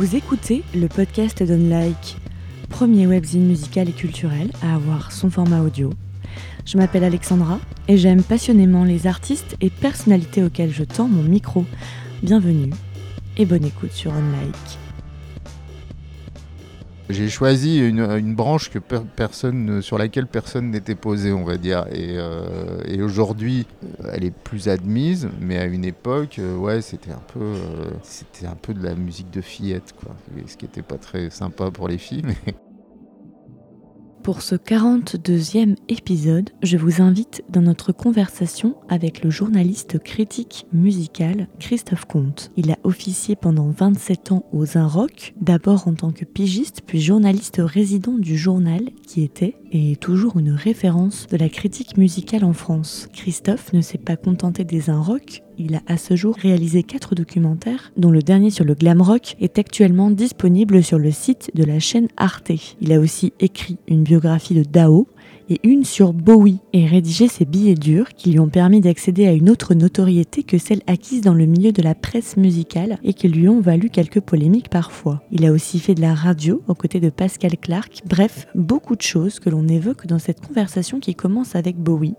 [0.00, 2.16] Vous écoutez le podcast d'Unlike,
[2.70, 5.90] premier webzine musical et culturel à avoir son format audio.
[6.64, 11.66] Je m'appelle Alexandra et j'aime passionnément les artistes et personnalités auxquelles je tends mon micro.
[12.22, 12.72] Bienvenue
[13.36, 14.79] et bonne écoute sur Unlike.
[17.10, 21.86] J'ai choisi une, branche que personne, sur laquelle personne n'était posé, on va dire.
[21.92, 27.10] Et, euh, aujourd'hui, euh, elle est plus admise, mais à une époque, euh, ouais, c'était
[27.10, 27.54] un peu,
[28.02, 30.14] c'était un peu de la musique de fillette, quoi.
[30.46, 32.24] Ce qui n'était pas très sympa pour les filles.
[34.22, 41.48] Pour ce 42e épisode, je vous invite dans notre conversation avec le journaliste critique musical
[41.58, 42.50] Christophe Comte.
[42.58, 47.00] Il a officié pendant 27 ans aux Un Rock, d'abord en tant que pigiste, puis
[47.00, 52.44] journaliste résident du journal qui était et est toujours une référence de la critique musicale
[52.44, 53.08] en France.
[53.14, 57.14] Christophe ne s'est pas contenté des Un Rock, il a à ce jour réalisé quatre
[57.14, 61.64] documentaires, dont le dernier sur le glam rock est actuellement disponible sur le site de
[61.64, 62.52] la chaîne Arte.
[62.80, 65.06] Il a aussi écrit une biographie de Dao,
[65.50, 69.32] et une sur Bowie et rédigé ses billets durs qui lui ont permis d'accéder à
[69.32, 73.28] une autre notoriété que celle acquise dans le milieu de la presse musicale et qui
[73.28, 75.22] lui ont valu quelques polémiques parfois.
[75.32, 79.02] Il a aussi fait de la radio aux côtés de Pascal Clark, bref, beaucoup de
[79.02, 82.14] choses que l'on évoque dans cette conversation qui commence avec Bowie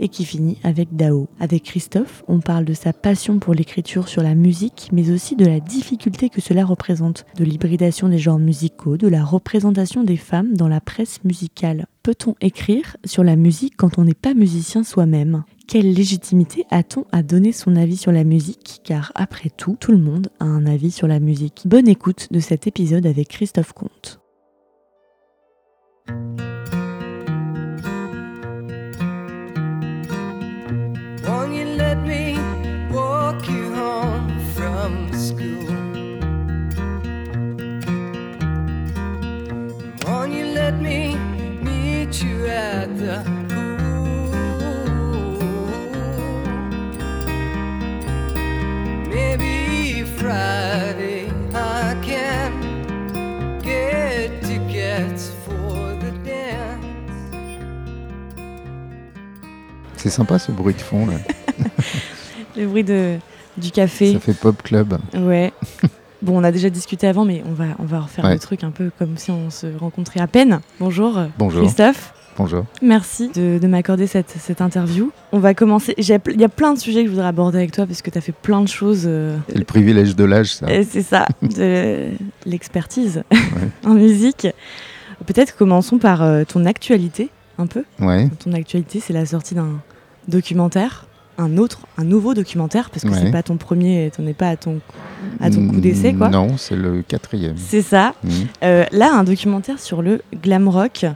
[0.00, 1.28] et qui finit avec Dao.
[1.40, 5.46] Avec Christophe, on parle de sa passion pour l'écriture sur la musique, mais aussi de
[5.46, 10.56] la difficulté que cela représente, de l'hybridation des genres musicaux, de la représentation des femmes
[10.56, 11.86] dans la presse musicale.
[12.02, 15.44] Peut-on écrire sur la musique quand on n'est pas musicien soi-même?
[15.66, 18.80] Quelle légitimité a-t-on à donner son avis sur la musique?
[18.84, 21.62] Car après tout, tout le monde a un avis sur la musique.
[21.64, 24.20] Bonne écoute de cet épisode avec Christophe Comte.
[60.04, 61.14] C'est sympa ce bruit de fond là.
[62.58, 63.16] Le bruit de,
[63.56, 64.12] du café.
[64.12, 64.98] Ça fait pop club.
[65.14, 65.50] Ouais.
[66.20, 68.70] Bon, on a déjà discuté avant, mais on va, on va refaire le truc un
[68.70, 70.60] peu comme si on se rencontrait à peine.
[70.78, 71.62] Bonjour, Bonjour.
[71.62, 72.12] Christophe.
[72.36, 72.66] Bonjour.
[72.82, 75.10] Merci de, m'accorder cette, cette, interview.
[75.32, 75.94] On va commencer.
[75.96, 76.12] Il y
[76.44, 78.32] a plein de sujets que je voudrais aborder avec toi parce que tu as fait
[78.32, 79.04] plein de choses.
[79.06, 80.66] Euh, c'est le privilège de l'âge, ça.
[80.84, 82.10] C'est ça, de
[82.44, 83.22] l'expertise
[83.86, 84.48] en musique.
[85.24, 87.84] Peut-être commençons par euh, ton actualité, un peu.
[88.00, 88.28] Ouais.
[88.44, 89.80] Ton actualité, c'est la sortie d'un
[90.28, 91.06] documentaire
[91.38, 94.56] un autre, un nouveau documentaire, parce que c'est pas ton premier, tu n'es pas à
[94.56, 94.80] ton,
[95.40, 96.28] à ton coup d'essai, quoi.
[96.28, 97.56] Non, c'est le quatrième.
[97.56, 98.14] C'est ça.
[98.22, 98.30] Mmh.
[98.62, 101.06] Euh, là, un documentaire sur le glam rock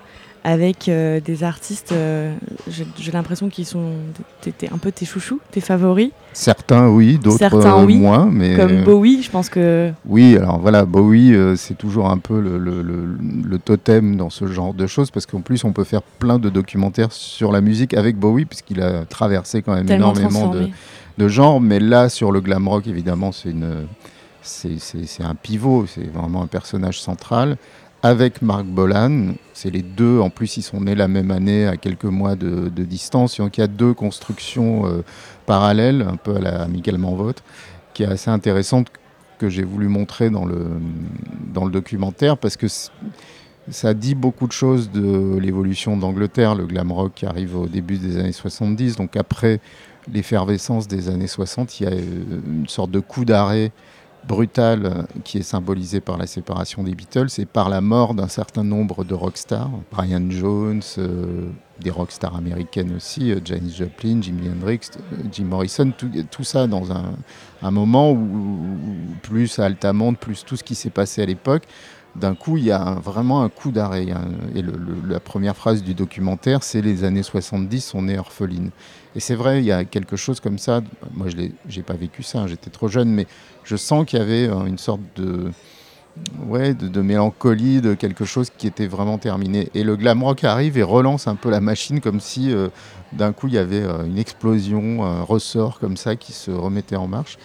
[0.49, 2.35] avec euh, des artistes, euh,
[2.71, 3.93] j'ai l'impression qu'ils sont
[4.41, 6.11] t'es un peu tes chouchous, tes favoris.
[6.33, 8.31] Certains oui, d'autres euh, moins.
[8.33, 9.93] Mais comme Bowie, je pense que.
[10.07, 14.73] Oui, alors voilà, Bowie, c'est toujours un peu le, le, le, totem dans ce genre
[14.73, 18.17] de choses parce qu'en plus on peut faire plein de documentaires sur la musique avec
[18.17, 20.69] Bowie puisqu'il a traversé quand même énormément de,
[21.19, 21.61] de genres.
[21.61, 23.87] Mais là, sur le glam rock, évidemment, c'est une
[24.41, 27.59] c'est un pivot, c'est vraiment un personnage central
[28.03, 29.35] avec Marc Bolan.
[29.55, 32.69] C'est les deux, en plus ils sont nés la même année à quelques mois de,
[32.69, 33.39] distance.
[33.39, 35.03] Donc il y a deux constructions euh,
[35.47, 37.43] parallèles, un peu à la amicalement vote,
[37.95, 38.89] qui est assez intéressante
[39.39, 40.67] que j'ai voulu montrer dans le,
[41.55, 42.67] dans le documentaire parce que
[43.71, 47.99] ça dit beaucoup de choses de l'évolution d'Angleterre, le glam rock qui arrive au début
[47.99, 48.97] des années 70.
[48.97, 49.61] Donc après
[50.13, 53.73] l'effervescence des années 60, il y a euh, une sorte de coup d'arrêt
[54.29, 58.29] brutale euh, qui est symbolisée par la séparation des Beatles et par la mort d'un
[58.29, 61.49] certain nombre de rockstars, Brian Jones, euh,
[61.81, 64.91] des rockstars américaines aussi, euh, Janis Joplin, Jimi Hendrix,
[65.33, 65.93] Jim Morrison,
[66.31, 68.77] tout, ça dans un, moment où,
[69.23, 71.65] plus Altamont, plus tout ce qui s'est passé à l'époque,
[72.15, 74.07] d'un coup, il y a vraiment un coup d'arrêt.
[74.55, 74.63] Et
[75.09, 78.71] la première phrase du documentaire, c'est les années 70, on est orpheline.
[79.17, 80.81] Et c'est vrai, il y a quelque chose comme ça.
[81.15, 83.27] Moi, je n'ai pas vécu ça, hein, j'étais trop jeune, mais
[83.65, 85.51] je sens qu'il y avait euh, une sorte de,
[86.47, 89.71] ouais, de, mélancolie, de quelque chose qui était vraiment terminé.
[89.75, 92.69] Et le glam rock arrive et relance un peu la machine comme si euh,
[93.13, 96.97] d'un coup il y avait euh, une explosion, un ressort comme ça qui se remettait
[96.97, 97.39] en marche.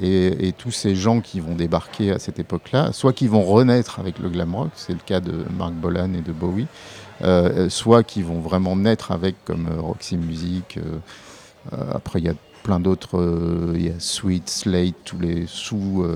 [0.00, 4.18] Et, tous ces gens qui vont débarquer à cette époque-là, soit qui vont renaître avec
[4.18, 6.66] le glam rock, c'est le cas de Mark Bolan et de Bowie,
[7.68, 10.78] soit qui vont vraiment naître avec comme Roxy Music.
[11.92, 13.72] après, il y a plein d'autres.
[13.74, 16.06] Il y a Sweet, Slate, tous les sous,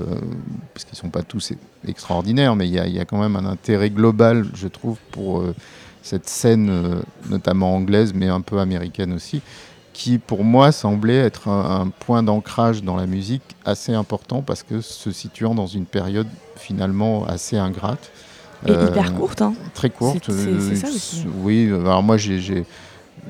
[0.73, 1.53] parce qu'ils ne sont pas tous
[1.87, 5.43] extraordinaires, mais il y, a, y, a, quand même un intérêt global, je trouve, pour
[6.01, 9.41] cette scène, notamment anglaise, mais un peu américaine aussi,
[9.93, 14.81] qui pour moi semblait être un, point d'ancrage dans la musique assez important parce que
[14.81, 16.27] se situant dans une période
[16.57, 18.11] finalement assez ingrate.
[18.67, 19.41] Et hyper euh, courte.
[19.41, 19.53] Hein.
[19.73, 20.31] Très courte.
[20.31, 21.25] C'est ça aussi.
[21.41, 22.65] Oui, alors moi j'ai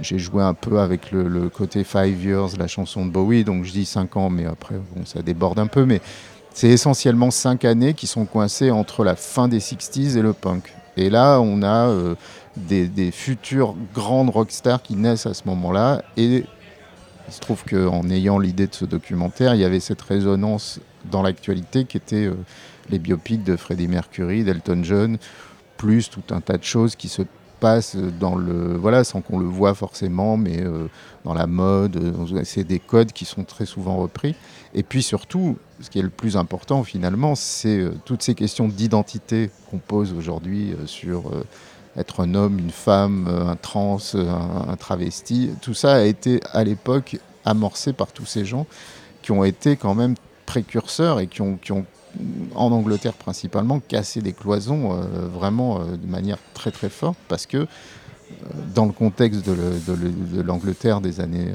[0.02, 3.86] joué un peu avec le, côté Five Years, la chanson de Bowie, donc je dis
[3.86, 5.86] 5 ans, mais après bon, ça déborde un peu.
[5.86, 6.02] Mais
[6.54, 10.74] c'est essentiellement 5 années qui sont coincées entre la fin des 60s et le punk.
[10.98, 12.16] Et là, on a euh,
[12.56, 16.04] des, futures grandes rockstars qui naissent à ce moment-là.
[16.18, 16.46] Et
[17.28, 21.22] il se trouve qu'en ayant l'idée de ce documentaire, il y avait cette résonance dans
[21.22, 22.36] l'actualité qui était euh,
[22.90, 25.18] les biopics de Freddie Mercury, d'Elton John,
[25.78, 27.22] plus tout un tas de choses qui se
[27.60, 30.88] passent dans le voilà sans qu'on le voit forcément, mais euh,
[31.24, 32.14] dans la mode,
[32.44, 34.36] c'est des codes qui sont très souvent repris.
[34.74, 39.50] Et puis surtout, ce qui est le plus important finalement, c'est toutes ces questions d'identité
[39.70, 41.32] qu'on pose aujourd'hui sur
[41.98, 44.32] être un homme, une femme, euh, un trans, euh,
[44.68, 45.52] un, travesti.
[45.62, 48.66] Tout ça a été à l'époque amorcé par tous ces gens
[49.22, 50.16] qui ont été quand même
[50.46, 51.86] précurseurs et qui ont
[52.56, 57.68] en Angleterre principalement, cassé des cloisons euh, vraiment de manière très très forte parce que
[58.74, 61.50] dans le contexte de l'Angleterre des années,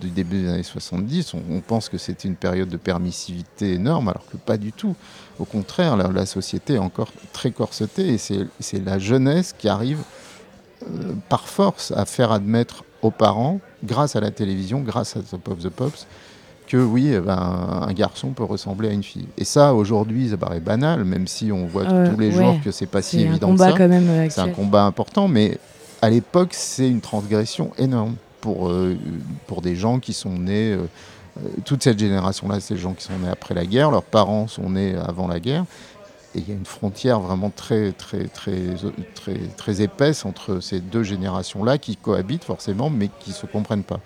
[0.00, 4.24] du début des années 70, on, pense que c'était une période de permissivité énorme, alors
[4.32, 4.96] que pas du tout.
[5.38, 10.02] Au contraire, la, société est encore très corsetée et c'est la jeunesse qui arrive
[10.82, 15.48] euh, par force à faire admettre aux parents, grâce à la télévision, grâce à Top
[15.48, 16.06] of the Pops,
[16.66, 19.26] que oui, eh ben, un garçon peut ressembler à une fille.
[19.36, 22.86] Et ça, aujourd'hui, ça paraît banal, même si on voit tous les jours que c'est
[22.86, 23.74] pas si évident que ça.
[23.78, 25.58] Euh, c'est un combat important, mais
[26.02, 28.96] à l'époque, c'est une transgression énorme pour, euh,
[29.46, 30.76] pour des gens qui sont nés
[31.42, 34.46] euh, toute cette génération-là, c'est des gens qui sont nés après la guerre, leurs parents
[34.46, 35.64] sont nés avant la guerre.
[36.34, 38.74] Et il y a une frontière vraiment très, très, très,
[39.14, 43.84] très, très épaisse entre ces deux générations-là qui cohabitent forcément, mais qui ne se comprennent
[43.84, 44.00] pas.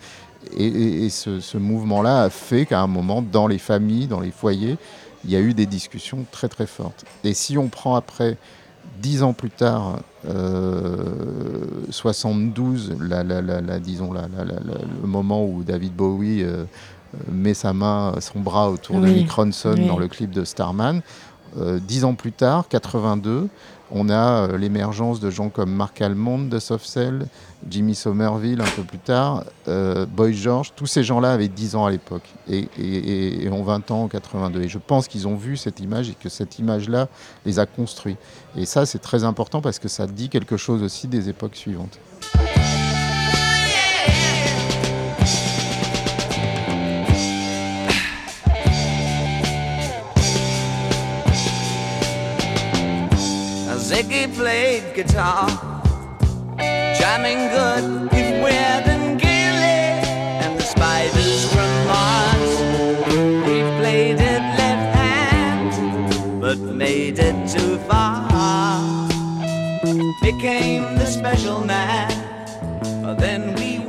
[0.56, 4.76] Et, ce, mouvement-là a fait qu'à un moment, dans les familles, dans les foyers,
[5.24, 7.04] il y a eu des discussions très très fortes.
[7.24, 8.36] Et si on prend après,
[9.00, 9.98] dix ans plus tard,
[11.90, 16.64] 72, euh, la, la, disons le moment où David Bowie euh,
[17.30, 21.02] met sa main, son bras autour de Mick Ronson dans le clip de Starman.
[21.56, 23.48] Euh, dix ans plus tard, 82,
[23.90, 27.26] on a euh, l'émergence de gens comme Mark Almond de Soft Cell,
[27.68, 30.72] Jimmy Somerville un peu plus tard, euh, Boy George.
[30.76, 34.62] Tous ces gens-là avaient 10 ans à l'époque et, et, ont 20 ans en 82.
[34.62, 37.08] Et je pense qu'ils ont vu cette image et que cette image-là
[37.46, 38.16] les a construits.
[38.56, 41.98] Et ça, c'est très important parce que ça dit quelque chose aussi des époques suivantes.
[53.98, 55.48] Ziggy played guitar,
[56.56, 59.98] jamming good with Weird and Gilly,
[60.38, 62.52] and the spiders from Mars.
[63.44, 69.08] We played it left hand, but made it too far.
[70.22, 72.08] Became the special man.
[73.18, 73.80] Then we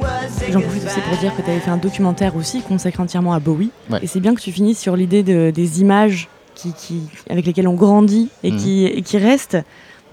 [0.52, 3.40] J'en profite aussi pour dire que tu avais fait un documentaire aussi consacré entièrement à
[3.40, 3.70] Bowie.
[3.92, 4.00] Ouais.
[4.02, 7.68] Et c'est bien que tu finisses sur l'idée de, des images qui, qui, avec lesquelles
[7.68, 8.58] on grandit et, mmh.
[8.58, 9.58] qui, et qui restent.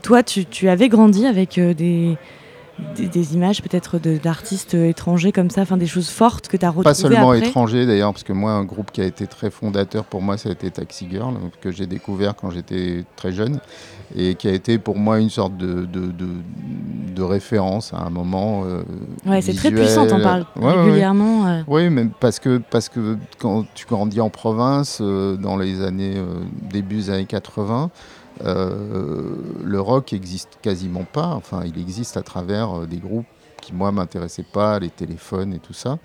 [0.06, 2.16] Toi, tu, avais grandi avec euh, des,
[2.96, 6.84] des, images peut-être d'artistes étrangers comme ça, enfin des choses fortes que tu as retrouvées
[6.84, 10.22] Pas seulement étrangers d'ailleurs, parce que moi, un groupe qui a été très fondateur pour
[10.22, 13.58] moi, ça a été Taxi Girl, que j'ai découvert quand j'étais très jeune,
[14.14, 18.62] et qui a été pour moi une sorte de, de, de, référence à un moment.
[18.64, 18.84] Euh,
[19.26, 21.48] ouais, c'est très puissant, t'en parles régulièrement.
[21.48, 21.62] Euh.
[21.66, 26.14] Oui, mais parce que, parce que quand tu grandis en province, dans les années,
[26.70, 31.28] début des années 80, euh, le rock existe quasiment pas.
[31.28, 33.26] Enfin, il existe à travers euh, des groupes
[33.62, 35.98] qui, moi, m'intéressaient pas, les téléphones et tout ça.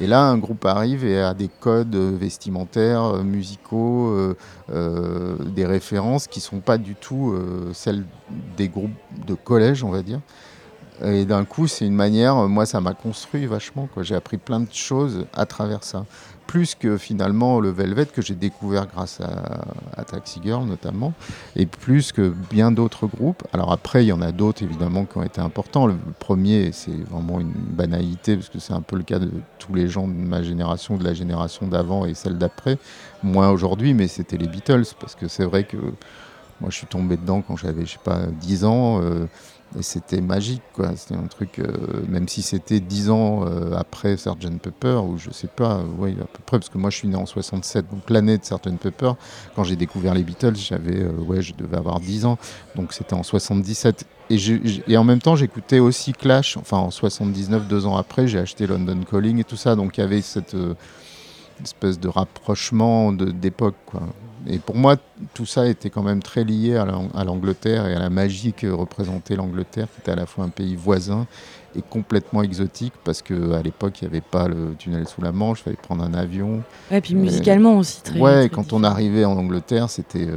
[0.00, 4.34] Et là, un groupe arrive et a des codes vestimentaires, euh, musicaux,
[4.68, 7.34] des références qui sont pas du tout
[7.72, 8.04] celles
[8.56, 8.90] des groupes
[9.26, 10.20] de collège, on va dire.
[11.04, 13.88] Et d'un coup, c'est une manière, moi, ça m'a construit vachement.
[14.00, 16.04] J'ai appris plein de choses à travers ça
[16.46, 21.12] plus que finalement le Velvet que j'ai découvert grâce à, Taxi Girl notamment,
[21.56, 23.42] et plus que bien d'autres groupes.
[23.52, 25.86] Alors après, il y en a d'autres évidemment qui ont été importants.
[25.86, 29.74] Le premier, c'est vraiment une banalité, parce que c'est un peu le cas de tous
[29.74, 32.78] les gens de ma génération, de la génération d'avant et celle d'après.
[33.22, 35.76] Moins aujourd'hui, mais c'était les Beatles, parce que c'est vrai que
[36.60, 39.00] moi, je suis tombé dedans quand j'avais, je sais pas, 10 ans.
[39.78, 40.96] Et c'était magique, quoi.
[40.96, 41.66] C'était un truc, euh,
[42.08, 46.24] même si c'était dix ans euh, après Sgt Pepper, ou je sais pas, oui, à
[46.24, 49.12] peu près, parce que moi je suis né en 67, donc l'année de Sgt Pepper,
[49.54, 52.38] quand j'ai découvert les Beatles, j'avais, euh, ouais, je devais avoir 10 ans,
[52.74, 54.06] donc c'était en 77.
[54.30, 54.38] Et,
[54.88, 58.66] et en même temps, j'écoutais aussi Clash, enfin en 79, deux ans après, j'ai acheté
[58.66, 60.56] London Calling et tout ça, donc il y avait cette
[61.62, 64.02] espèce de rapprochement d'époque, quoi.
[64.48, 64.96] Et pour moi,
[65.34, 69.36] tout ça était quand même très lié à l'Angleterre et à la magie que représentait
[69.36, 71.26] l'Angleterre, qui était à la fois un pays voisin
[71.76, 75.60] et complètement exotique, parce qu'à l'époque, il n'y avait pas le tunnel sous la Manche,
[75.60, 76.62] il fallait prendre un avion.
[76.90, 78.18] Et puis musicalement aussi très.
[78.18, 80.26] Ouais, quand on arrivait en Angleterre, c'était.
[80.26, 80.36] Euh,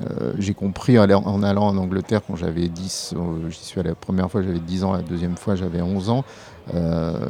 [0.00, 3.94] euh, j'ai compris en allant en Angleterre quand j'avais 10, euh, j'y suis allé la
[3.94, 6.24] première fois, j'avais 10 ans, la deuxième fois, j'avais 11 ans.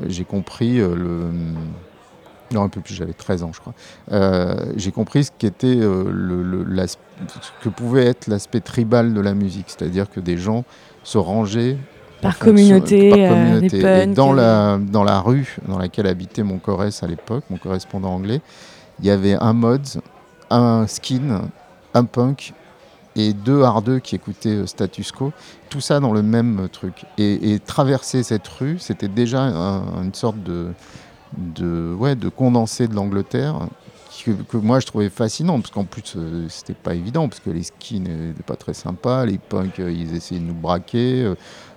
[0.06, 1.30] j'ai compris le
[2.52, 3.74] non, un peu plus, j'avais 13 ans, je crois.
[4.12, 6.96] Euh, j'ai compris ce, qu'était, euh, le, ce
[7.62, 10.64] que pouvait être l'aspect tribal de la musique, c'est-à-dire que des gens
[11.02, 11.76] se rangeaient
[12.20, 17.02] par communauté, par euh, et dans la, dans la rue dans laquelle habitait mon Corrèze
[17.02, 18.40] à l'époque, mon correspondant anglais,
[19.00, 19.82] il y avait un mod,
[20.48, 21.42] un skin,
[21.94, 22.54] un punk
[23.16, 25.32] et deux hardeux qui écoutaient Status Quo,
[25.68, 27.04] tout ça dans le même truc.
[27.18, 30.68] Et, traverser cette rue, c'était déjà une sorte de,
[31.36, 33.68] de, ouais, de condenser de l'Angleterre
[34.24, 37.64] que, moi je trouvais fascinant parce qu'en plus euh, c'était pas évident parce que les
[37.64, 41.32] skis n'étaient pas très sympas, les punks euh, ils essayaient de nous braquer,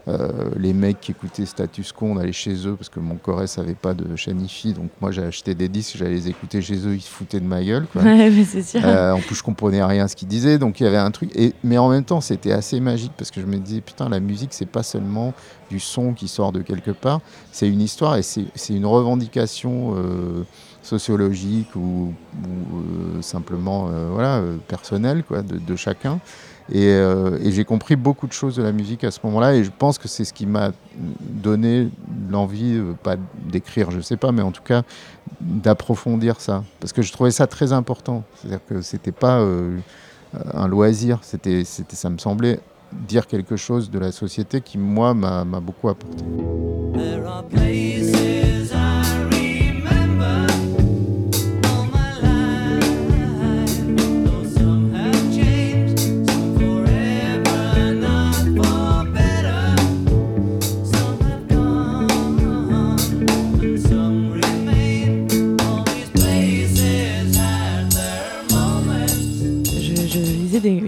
[0.07, 3.57] euh, les mecs qui écoutaient Status Quo, on allait chez eux parce que mon Corrèze
[3.57, 4.45] n'avait pas de chaîne
[4.75, 7.45] donc moi j'ai acheté des disques, j'allais les écouter chez eux, ils se foutaient de
[7.45, 7.87] ma gueule.
[8.75, 11.11] Euh, en plus, je comprenais rien à ce qu'ils disaient, donc il y avait un
[11.11, 11.31] truc.
[11.35, 14.19] Et, mais en même temps, c'était assez magique parce que je me disais, putain, la
[14.19, 15.33] musique, c'est pas seulement
[15.69, 17.21] du son qui sort de quelque part,
[17.51, 19.95] c'est une histoire et c'est une revendication.
[19.95, 20.43] Euh,
[20.83, 22.13] sociologique ou,
[23.21, 26.19] simplement voilà, personnelle quoi, de chacun.
[26.73, 29.55] Euh, et, j'ai compris beaucoup de choses de la musique à ce moment-là.
[29.55, 31.89] Et je pense que c'est ce qui m'a donné
[32.29, 34.83] l'envie, euh, pas d'écrire, je sais pas, mais en tout cas
[35.39, 36.63] d'approfondir ça.
[36.79, 38.23] Parce que je trouvais ça très important.
[38.35, 39.77] C'est-à-dire que c'était pas euh,
[40.53, 42.59] un loisir, c'était, ça me semblait
[42.91, 46.23] dire quelque chose de la société qui, moi, m'a beaucoup apporté.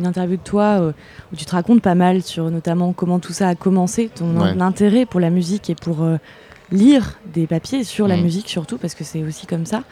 [0.07, 0.91] Interview de toi euh,
[1.31, 5.05] où tu te racontes pas mal sur notamment comment tout ça a commencé, ton intérêt
[5.05, 6.17] pour la musique et pour euh,
[6.71, 8.21] lire des papiers sur la mm.
[8.21, 9.83] musique surtout parce que c'est aussi comme ça.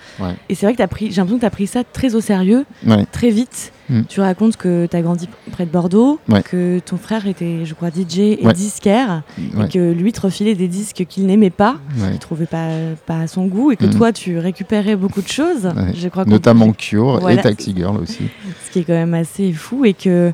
[0.49, 2.21] Et c'est vrai que as pris, j'ai l'impression que tu as pris ça très au
[2.21, 2.65] sérieux,
[3.11, 3.71] très vite.
[3.89, 4.01] Mm.
[4.09, 7.89] Tu racontes que tu as grandi près de Bordeaux, que ton frère était, je crois,
[7.89, 12.45] DJ et disquaire, et que lui te refilait des disques qu'il n'aimait pas, qu'il trouvait
[12.45, 12.69] pas,
[13.05, 13.95] pas à son goût, et que mm.
[13.95, 15.69] toi tu récupérais beaucoup de choses.
[15.93, 18.23] Je crois Notamment Cure et Taxi Girl aussi.
[18.65, 20.33] Ce qui est quand même assez fou et que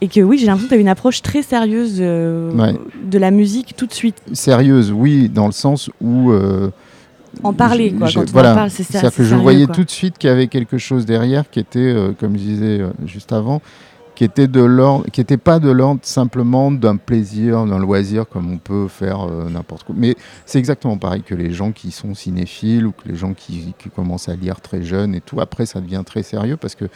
[0.00, 2.74] et que oui, j'ai l'impression que tu as une approche très sérieuse euh,
[3.04, 4.16] de la musique tout de suite.
[4.32, 6.32] Sérieuse, oui, dans le sens où.
[6.32, 6.70] Euh,
[7.42, 8.08] en parler, quoi.
[8.12, 8.52] Quand voilà.
[8.52, 11.04] on parle, c'est C'est-à-dire que je voyais tout de suite qu'il y avait quelque chose
[11.04, 13.60] derrière qui était, euh, comme je disais juste avant,
[14.16, 19.50] qui n'était pas de l'ordre simplement d'un plaisir, d'un loisir comme on peut faire euh,
[19.50, 19.94] n'importe quoi.
[19.96, 23.74] Mais c'est exactement pareil que les gens qui sont cinéphiles ou que les gens qui,
[23.78, 25.40] qui, commencent à lire très jeunes et tout.
[25.40, 26.86] Après, ça devient très sérieux parce que,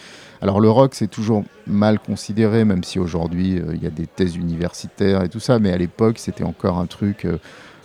[0.40, 4.06] alors le rock, c'est toujours mal considéré, même si aujourd'hui euh, il y a des
[4.06, 7.26] thèses universitaires et tout ça, mais à l'époque, c'était encore un truc.
[7.26, 7.36] Euh,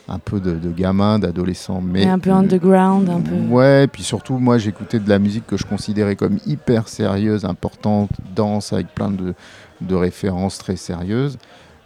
[0.07, 1.81] un peu de, de gamin, d'adolescent.
[1.81, 3.35] Mais un peu underground, un peu.
[3.49, 8.09] Ouais, puis surtout, moi, j'écoutais de la musique que je considérais comme hyper sérieuse, importante,
[8.35, 9.33] dense, avec plein de,
[9.81, 11.37] de références très sérieuses.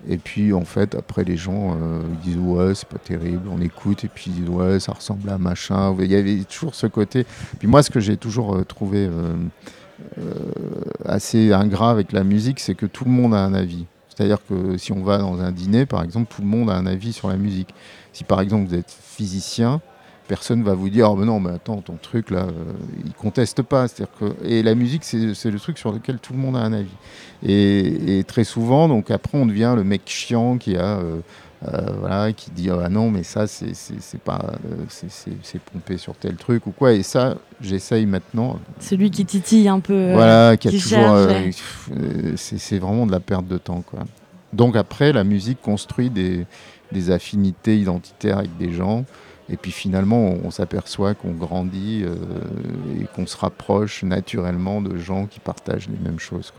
[0.07, 4.03] Et puis, en fait, après, les gens euh, disent Ouais, c'est pas terrible, on écoute,
[4.03, 5.95] et puis ils disent Ouais, ça ressemble à machin.
[5.99, 7.25] Il y avait toujours ce côté.
[7.57, 9.35] Puis moi, ce que j'ai toujours euh, trouvé euh,
[11.05, 13.85] assez ingrat avec la musique, c'est que tout le monde a un avis.
[14.07, 16.85] C'est-à-dire que si on va dans un dîner, par exemple, tout le monde a un
[16.85, 17.73] avis sur la musique.
[18.13, 19.81] Si par exemple vous êtes physicien,
[20.29, 22.73] personne va vous dire oh, non mais attends ton truc là euh,
[23.03, 23.87] il conteste pas.
[23.89, 26.95] Que et la musique c'est le truc sur lequel tout le monde a un avis.
[27.43, 31.19] Et, très souvent donc après on devient le mec chiant qui a euh,
[31.67, 34.53] euh, voilà qui dit ah non mais ça c'est pas
[34.87, 36.93] c'est pompé sur tel truc ou quoi.
[36.93, 38.59] Et ça j'essaye maintenant.
[38.79, 41.17] Celui qui titille un peu voilà qui, a toujours
[42.35, 44.01] c'est vraiment de la perte de temps quoi.
[44.53, 46.45] Donc après la musique construit des
[46.91, 49.05] des affinités identitaires avec des gens.
[49.51, 52.15] Et puis finalement, on, s'aperçoit qu'on grandit euh,
[53.01, 56.53] et qu'on se rapproche naturellement de gens qui partagent les mêmes choses.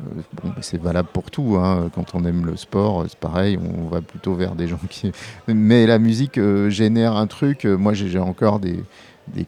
[0.00, 1.56] Bon, bah, c'est valable pour tout.
[1.60, 1.90] Hein.
[1.94, 5.12] Quand on aime le sport, c'est pareil, on va plutôt vers des gens qui.
[5.48, 7.64] Mais la musique génère un truc.
[7.64, 8.84] Moi, j'ai encore des,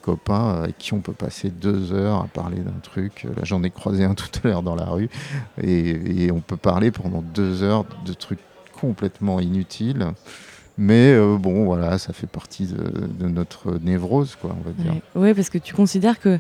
[0.01, 3.25] copains avec qui on peut passer deux heures à parler d'un truc.
[3.25, 5.09] Là, j'en ai croisé un tout à l'heure dans la rue.
[5.63, 8.41] Et, on peut parler pendant deux heures de trucs
[8.81, 10.07] complètement inutiles.
[10.79, 15.01] Mais euh, bon, voilà, ça fait partie de, notre névrose, quoi, on va dire.
[15.15, 16.39] Oui, parce que tu considères que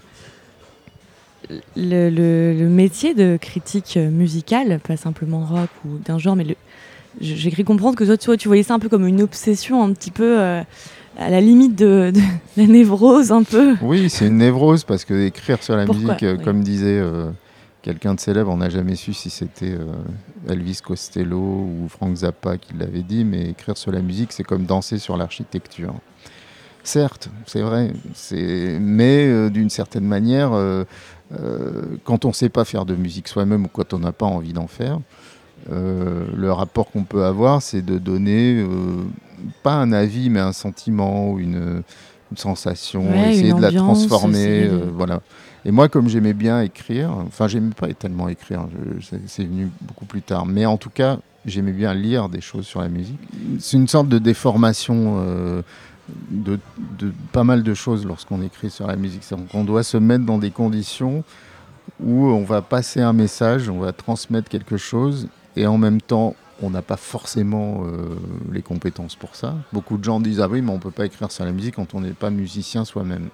[1.76, 6.56] le, métier de critique musicale, pas simplement rock ou d'un genre, mais
[7.20, 9.82] j'ai cru comprendre que toi, tu, vois, tu voyais ça un peu comme une obsession,
[9.82, 10.40] un petit peu.
[10.40, 10.62] Euh,
[11.18, 12.12] à la limite de,
[12.56, 13.74] la névrose un peu.
[13.82, 17.02] Oui, c'est une névrose parce que écrire sur la musique, euh, comme disait
[17.82, 19.92] quelqu'un de célèbre, on n'a jamais su si c'était euh,
[20.48, 24.64] Elvis Costello ou Frank Zappa qui l'avait dit, mais écrire sur la musique, c'est comme
[24.64, 25.94] danser sur l'architecture.
[26.82, 27.92] Certes, c'est vrai,
[28.80, 30.52] mais d'une certaine manière,
[32.04, 34.54] quand on ne sait pas faire de musique soi-même ou quand on n'a pas envie
[34.54, 34.98] d'en faire,
[35.68, 38.64] le rapport qu'on peut avoir, c'est de donner
[39.62, 41.82] pas un avis, mais un sentiment ou une,
[42.36, 44.68] sensation, essayer de la transformer.
[44.68, 45.20] Euh, voilà.
[45.64, 48.66] Et moi, comme j'aimais bien écrire, enfin, j'aimais pas tellement écrire,
[49.26, 52.80] c'est venu beaucoup plus tard, mais en tout cas, j'aimais bien lire des choses sur
[52.80, 53.20] la musique.
[53.58, 55.62] C'est une sorte de déformation euh,
[56.30, 56.58] de,
[57.32, 59.28] pas mal de choses lorsqu'on écrit sur la musique.
[59.30, 61.24] Donc, on doit se mettre dans des conditions
[62.02, 66.34] où on va passer un message, on va transmettre quelque chose, et en même temps,
[66.62, 68.16] on n'a pas forcément euh,
[68.52, 69.54] les compétences pour ça.
[69.72, 71.76] Beaucoup de gens disent Ah oui, mais on ne peut pas écrire sur la musique
[71.76, 73.28] quand on n'est pas musicien soi-même.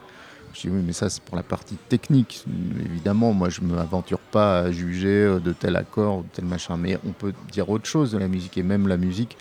[0.57, 2.45] Je dis Oui, mais ça, c'est pour la partie technique.
[2.85, 6.47] Évidemment, moi, je ne m'aventure pas à juger euh, de tel accord ou de tel
[6.47, 6.77] machin.
[6.77, 8.57] Mais on peut dire autre chose de la musique.
[8.57, 9.37] Et même la musique,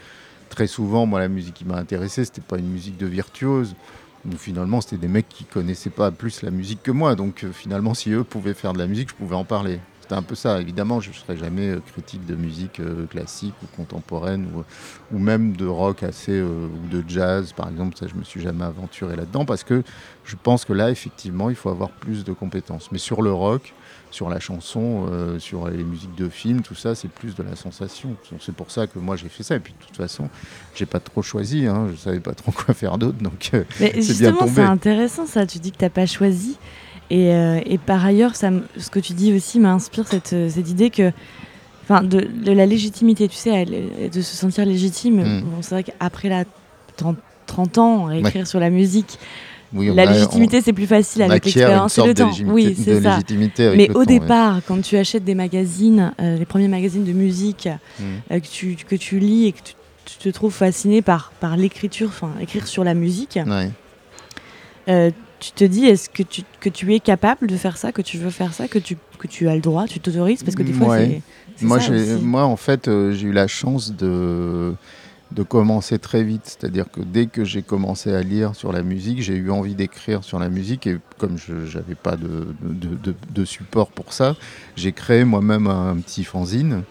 [0.50, 3.76] très souvent, moi, la musique qui m'a intéressé, c'était pas une musique de virtuose.
[4.38, 7.16] Finalement, c'était des mecs qui connaissaient pas plus la musique que moi.
[7.16, 9.80] Donc, euh, finalement, si eux pouvaient faire de la musique, je pouvais en parler.
[10.06, 10.62] C'était un peu ça.
[10.62, 14.48] Évidemment, je ne serais jamais euh, critique de musique euh, classique ou contemporaine
[15.12, 17.98] ou, même de rock assez euh, ou de jazz, par exemple.
[17.98, 19.82] Ça, je me suis jamais aventuré là-dedans parce que
[20.24, 22.92] je pense que là, effectivement, il faut avoir plus de compétences.
[22.92, 23.74] Mais sur le rock,
[24.12, 25.08] sur la chanson,
[25.40, 28.16] sur les musiques de film, tout ça, c'est plus de la sensation.
[28.40, 29.56] C'est pour ça que moi j'ai fait ça.
[29.56, 30.30] Et puis de toute façon,
[30.74, 31.66] j'ai pas trop choisi.
[31.66, 31.90] Hein.
[31.92, 34.52] Je savais pas trop quoi faire d'autre, donc c'est bien tombé.
[34.56, 35.46] C'est intéressant ça.
[35.46, 36.58] Tu dis que tu n'as pas choisi.
[37.12, 40.90] Euh, et, par ailleurs, ça, ce que tu dis aussi m'inspire cette, euh, cette idée
[40.90, 41.12] que,
[41.84, 45.22] enfin, de, la légitimité, tu sais, de se sentir légitime.
[45.22, 45.42] Mm.
[45.42, 46.46] Bon, c'est vrai qu'après la
[46.98, 49.20] 30, ans à écrire sur la musique,
[49.74, 52.32] la légitimité, c'est plus facile avec l'expérience et le temps.
[52.46, 53.20] Oui, c'est ça.
[53.60, 58.40] Mais au départ, quand tu achètes des magazines, euh, les premiers magazines de musique mm.
[58.40, 59.76] que, tu, que tu lis et que tu,
[60.20, 63.40] te trouves fasciné par, par l'écriture, enfin, écrire sur la musique,
[65.46, 68.18] tu te dis est-ce que tu, que tu es capable de faire ça, que tu
[68.18, 70.44] veux faire ça, que tu, que tu as le droit, tu t'autorises?
[70.44, 71.22] Parce que des fois, c'est.
[71.62, 71.80] Moi,
[72.22, 74.74] moi, en fait, euh, j'ai eu la chance de,
[75.32, 76.42] de commencer très vite.
[76.46, 80.24] C'est-à-dire que dès que j'ai commencé à lire sur la musique, j'ai eu envie d'écrire
[80.24, 80.88] sur la musique.
[80.88, 84.36] Et comme je n'avais pas de, de, de, support pour ça,
[84.76, 86.82] j'ai créé moi-même un petit fanzine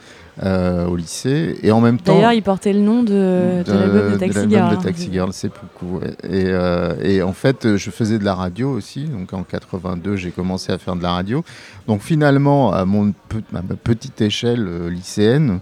[0.43, 1.59] euh, au lycée.
[1.63, 2.15] Et en même temps.
[2.15, 4.77] D'ailleurs, il portait le nom de, de, l'album de Taxi Girl.
[4.77, 6.01] de Taxi Girl, c'est beaucoup.
[6.25, 9.05] Et, euh, et, en fait, je faisais de la radio aussi.
[9.05, 11.45] Donc en 82, j'ai commencé à faire de la radio.
[11.87, 13.13] Donc finalement, à, mon,
[13.53, 15.61] ma petite échelle euh, lycéenne,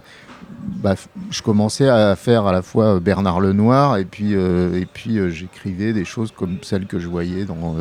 [0.81, 0.95] bah,
[1.29, 6.05] je commençais à faire à la fois Bernard Lenoir et puis, et puis j'écrivais des
[6.05, 7.75] choses comme celles que je voyais dans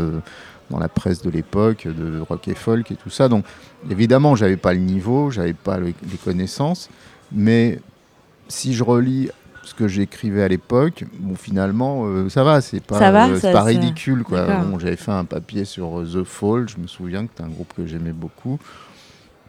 [0.72, 3.28] dans la presse de l'époque, de rock et folk et tout ça.
[3.28, 3.44] Donc
[3.90, 6.88] évidemment, j'avais pas le niveau, j'avais pas les connaissances,
[7.31, 7.79] mais
[8.49, 9.31] si je relis
[9.64, 14.25] ce que j'écrivais à l'époque, bon finalement euh, ça va, c'est pas, euh, pas ridicule
[14.25, 14.47] quoi.
[14.47, 17.49] Bon, j'avais fait un papier sur euh, The Fall, je me souviens que c'est un
[17.49, 18.59] groupe que j'aimais beaucoup.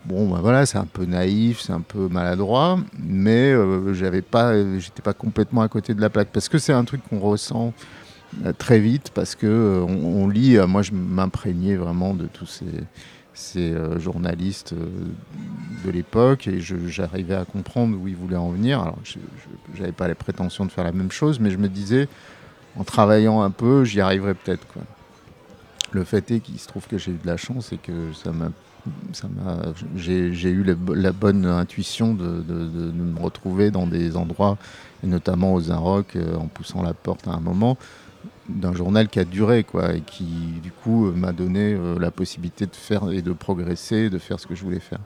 [0.06, 3.54] Bon, ben voilà, c'est un peu naïf, c'est un peu maladroit, mais
[3.94, 7.02] j'avais pas, j'étais pas complètement à côté de la plaque parce que c'est un truc
[7.10, 7.74] qu'on ressent
[8.58, 10.58] très vite parce que euh, on, lit.
[10.68, 12.66] Moi, je m'imprégnais vraiment de tous ces,
[13.34, 18.82] ces journalistes de l'époque et j'arrivais à comprendre où ils voulaient en venir.
[18.82, 22.08] Alors, je n'avais pas les prétentions de faire la même chose, mais je me disais,
[22.78, 24.66] en travaillant un peu, j'y arriverais peut-être.
[25.92, 28.32] Le fait est qu'il se trouve que j'ai eu de la chance et que ça
[28.32, 28.50] m'a
[29.96, 34.58] j'ai eu la, bonne intuition de, me retrouver dans des endroits,
[35.04, 37.78] et notamment aux Inrock, en poussant la porte à un moment,
[38.50, 40.26] d'un journal qui a duré, quoi, et qui,
[40.62, 44.40] du coup, euh, m'a donné euh, la possibilité de faire et de progresser, de faire
[44.40, 45.00] ce que je voulais faire.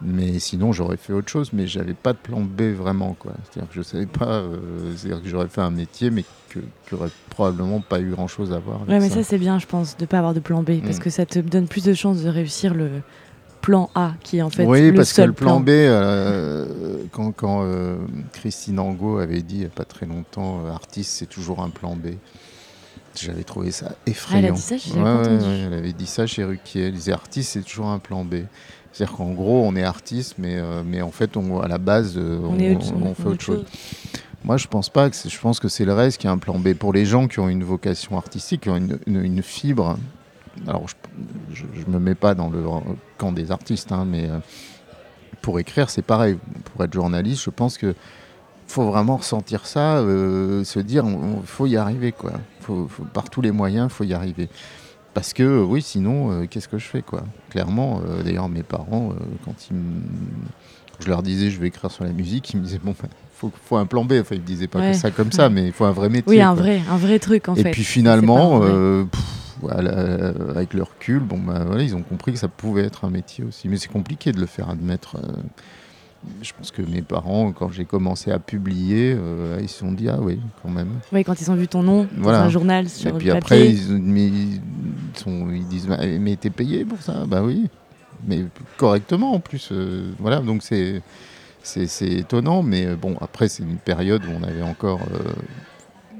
[0.00, 3.32] Mais sinon, j'aurais fait autre chose, mais j'avais pas de plan B vraiment, quoi.
[3.44, 4.58] C'est-à-dire que je savais pas, euh,
[4.96, 8.58] c'est-à-dire que j'aurais fait un métier, mais que, qui aurait probablement pas eu grand-chose à
[8.58, 8.80] voir.
[8.88, 11.00] Ouais, mais ça, c'est bien, je pense, de pas avoir de plan B, parce mm.
[11.00, 13.02] que ça te donne plus de chances de réussir le,
[13.60, 17.04] plan A qui est en fait oui, le parce seul que le plan, B, euh,
[17.12, 17.96] quand, quand euh,
[18.32, 21.94] Christine Angot avait dit il n'y a pas très longtemps, artiste c'est toujours un plan
[21.94, 22.14] B.
[23.22, 24.46] J'avais trouvé ça effrayant.
[24.46, 26.86] elle a dit ça, ouais, Elle avait dit ça chez Ruquier.
[26.86, 28.36] Elle disait artiste c'est toujours un plan B.
[28.92, 32.56] C'est-à-dire qu'en gros on est artiste, mais, mais en fait on, à la base on,
[33.02, 33.64] on, fait autre chose.
[34.44, 36.58] Moi, je pense pas que je pense que c'est le reste qui a un plan
[36.58, 36.72] B.
[36.74, 39.96] Pour les gens qui ont une vocation artistique, qui ont une, une fibre
[40.66, 40.86] alors
[41.52, 42.64] je ne me mets pas dans le
[43.16, 44.38] camp des artistes, hein, mais euh,
[45.42, 46.38] pour écrire, c'est pareil.
[46.64, 47.94] Pour être journaliste, je pense que
[48.68, 52.32] faut vraiment ressentir ça, euh, se dire, il faut y arriver, quoi.
[53.12, 54.48] par tous les moyens, il faut y arriver.
[55.14, 57.24] Parce que oui, sinon, euh, qu'est-ce que je fais, quoi?
[57.50, 59.12] Clairement, d'ailleurs, mes parents,
[59.44, 59.76] quand ils
[61.00, 63.08] je leur disais, je vais écrire sur la musique, ils me disaient, bon, ben,
[63.64, 64.14] faut, un plan B.
[64.20, 66.24] Enfin, ils me disaient pas ça comme ça, mais il faut un vrai métier.
[66.26, 67.68] Oui, un vrai, un vrai truc, en Et fait.
[67.68, 69.04] Et puis finalement, euh,
[70.50, 73.44] avec le recul, bon, bah, voilà, ils ont compris que ça pouvait être un métier
[73.44, 73.68] aussi.
[73.68, 75.16] Mais c'est compliqué de le faire admettre.
[76.24, 76.30] Euh.
[76.42, 80.08] je pense que mes parents, quand j'ai commencé à publier, euh, ils se sont dit
[80.08, 81.00] Ah oui, quand même.
[81.12, 84.60] Oui, quand ils ont vu ton nom dans un journal sur Et puis après, ils,
[85.14, 85.88] sont, ils disent
[86.20, 87.24] Mais t'es payé pour ça?
[87.26, 87.68] Bah oui.
[88.26, 88.44] Mais
[88.76, 89.72] correctement en plus.
[90.18, 91.02] voilà, donc c'est.
[91.60, 95.00] C'est étonnant, mais bon, après, c'est une période où on avait encore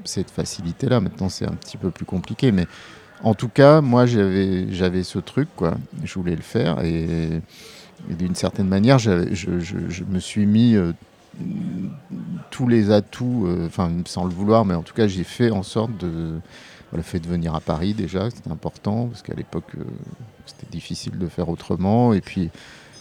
[0.03, 0.99] cette facilité-là.
[0.99, 2.67] Maintenant, c'est un petit peu plus compliqué, mais
[3.23, 5.75] en tout cas, moi, j'avais, j'avais ce truc, quoi.
[6.03, 7.41] Je voulais le faire et,
[8.07, 10.93] d'une certaine manière, je, me suis mis euh,
[12.49, 15.63] tous les atouts, euh, enfin, sans le vouloir, mais en tout cas, j'ai fait en
[15.63, 16.39] sorte de.
[16.91, 19.83] Le fait de venir à Paris, déjà, c'était important, parce qu'à l'époque, euh,
[20.47, 22.13] c'était difficile de faire autrement.
[22.13, 22.49] Et puis,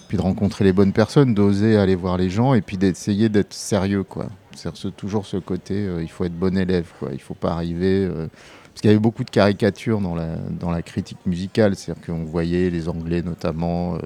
[0.08, 3.54] puis de rencontrer les bonnes personnes, d'oser aller voir les gens, et puis d'essayer d'être
[3.54, 4.26] sérieux, quoi.
[4.54, 7.10] C'est toujours ce côté, il faut être bon élève, quoi.
[7.12, 10.82] Il faut pas arriver parce qu'il y avait beaucoup de caricatures dans la, dans la
[10.82, 13.98] critique musicale, c'est-à-dire qu'on voyait les Anglais notamment,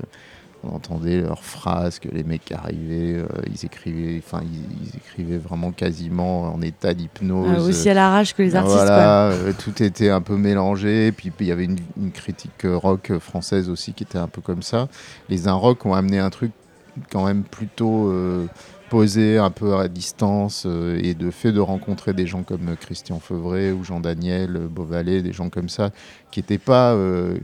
[0.64, 5.72] on entendait leurs phrases, que les mecs arrivaient, euh, ils écrivaient, enfin ils, écrivaient vraiment
[5.72, 7.56] quasiment en état d'hypnose.
[7.56, 8.76] Ah, aussi à l'arrache que les artistes.
[8.76, 11.12] Voilà, euh, tout était un peu mélangé.
[11.12, 14.62] Puis il y avait une, une, critique rock française aussi qui était un peu comme
[14.62, 14.88] ça.
[15.28, 16.52] Les un rock ont amené un truc
[17.10, 18.12] quand même plutôt
[18.92, 23.20] poser un peu à distance euh, et de fait de rencontrer des gens comme Christian
[23.20, 25.92] Feuvret ou Jean-Daniel Beauvalet, des gens comme ça,
[26.30, 27.38] qui étaient pas, euh,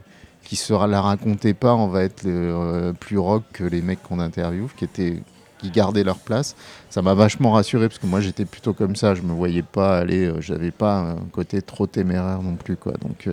[0.48, 4.18] qui se la racontaient pas, on va être euh, plus rock que les mecs qu'on
[4.18, 5.22] interviewe, qui étaient
[5.58, 6.54] qui gardaient leur place.
[6.88, 9.98] Ça m'a vachement rassuré parce que moi j'étais plutôt comme ça, je me voyais pas
[9.98, 12.92] aller, j'avais pas un côté trop téméraire non plus quoi.
[12.92, 13.28] Donc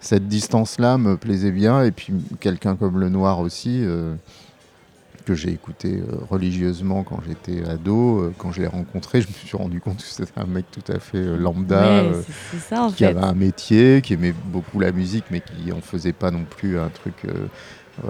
[0.00, 3.84] cette distance là me plaisait bien et puis quelqu'un comme le Noir aussi
[5.24, 8.20] que j'ai écouté euh, religieusement quand j'étais ado.
[8.20, 10.92] Euh, quand je l'ai rencontré, je me suis rendu compte que c'était un mec tout
[10.92, 12.02] à fait euh, lambda,
[12.94, 16.44] qui avait un métier, qui aimait beaucoup la musique, mais qui en faisait pas non
[16.44, 17.14] plus un truc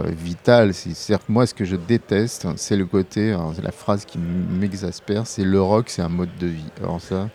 [0.09, 0.75] vital.
[0.75, 5.27] C'est-à-dire que moi, ce que je déteste, c'est le côté, hein, la phrase qui m'exaspère,
[5.27, 6.65] c'est le rock, c'est un mode de vie.
[6.81, 7.29] Alors ça,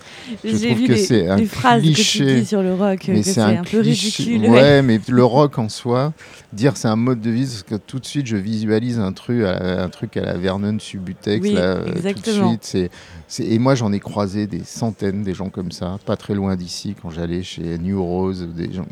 [0.44, 1.38] je trouve que c'est un
[1.80, 2.44] cliché.
[2.44, 4.50] Sur le rock, mais c'est un, peu ridicule.
[4.50, 6.14] Ouais, mais le rock en soi,
[6.54, 9.44] dire c'est un mode de vie, parce que tout de suite, je visualise un truc,
[9.44, 11.42] un truc à la Vernon Subutex.
[11.42, 11.80] Oui, là.
[11.80, 12.92] Tout de suite,
[13.38, 16.96] et moi, j'en ai croisé des centaines, des gens comme ça, pas très loin d'ici,
[17.00, 18.88] quand j'allais chez New Rose, des gens.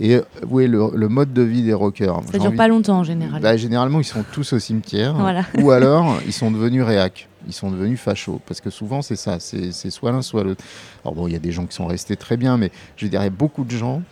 [0.00, 2.20] Et euh, oui, le, mode de vie des rockers.
[2.30, 3.40] Ça dure pas longtemps en général.
[3.40, 5.14] Bah, généralement, ils sont tous au cimetière.
[5.58, 7.28] Ou alors, ils sont devenus réac.
[7.46, 8.40] Ils sont devenus fachos.
[8.46, 9.38] Parce que souvent, c'est ça.
[9.40, 10.64] C'est soit l'un, soit l'autre.
[11.04, 13.30] Alors bon, il y a des gens qui sont restés très bien, mais je dirais
[13.30, 14.02] beaucoup de gens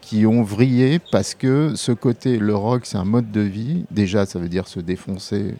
[0.00, 3.84] qui ont vrillé parce que ce côté, le rock, c'est un mode de vie.
[3.90, 5.54] Déjà, ça veut dire se défoncer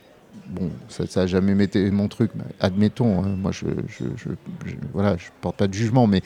[0.48, 4.28] bon, ça n'a jamais été mon truc, mais admettons, hein, moi je, je,
[4.92, 6.22] voilà, je porte pas de jugement, mais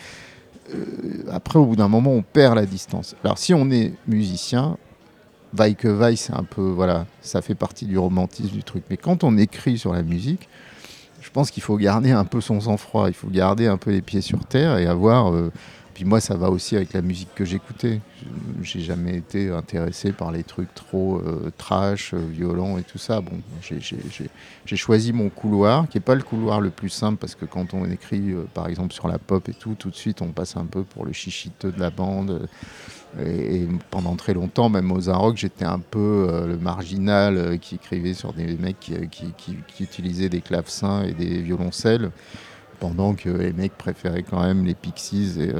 [0.74, 3.14] euh, après, au bout d'un moment, on perd la distance.
[3.24, 4.76] Alors, si on est musicien,
[5.52, 8.84] vaille que vaille, un peu, voilà, ça fait partie du romantisme du truc.
[8.90, 10.48] Mais quand on écrit sur la musique,
[11.20, 14.02] je pense qu'il faut garder un peu son sang-froid, il faut garder un peu les
[14.02, 15.50] pieds sur terre et avoir euh,
[15.98, 18.00] puis moi, ça va aussi avec la musique que j'écoutais.
[18.62, 23.20] J'ai jamais été intéressé par les trucs trop euh, trash, euh, violents et tout ça.
[23.20, 27.46] Bon, j'ai choisi mon couloir, qui n'est pas le couloir le plus simple, parce que
[27.46, 30.28] quand on écrit, euh, par exemple, sur la pop et tout, tout de suite, on
[30.28, 32.48] passe un peu pour le chichiteux de la bande.
[33.20, 38.32] Et, pendant très longtemps, même aux rock, j'étais un peu le marginal qui écrivait sur
[38.32, 42.12] des mecs qui utilisaient des clavecins et des violoncelles
[42.78, 45.52] pendant que les mecs préféraient quand même les Pixies et,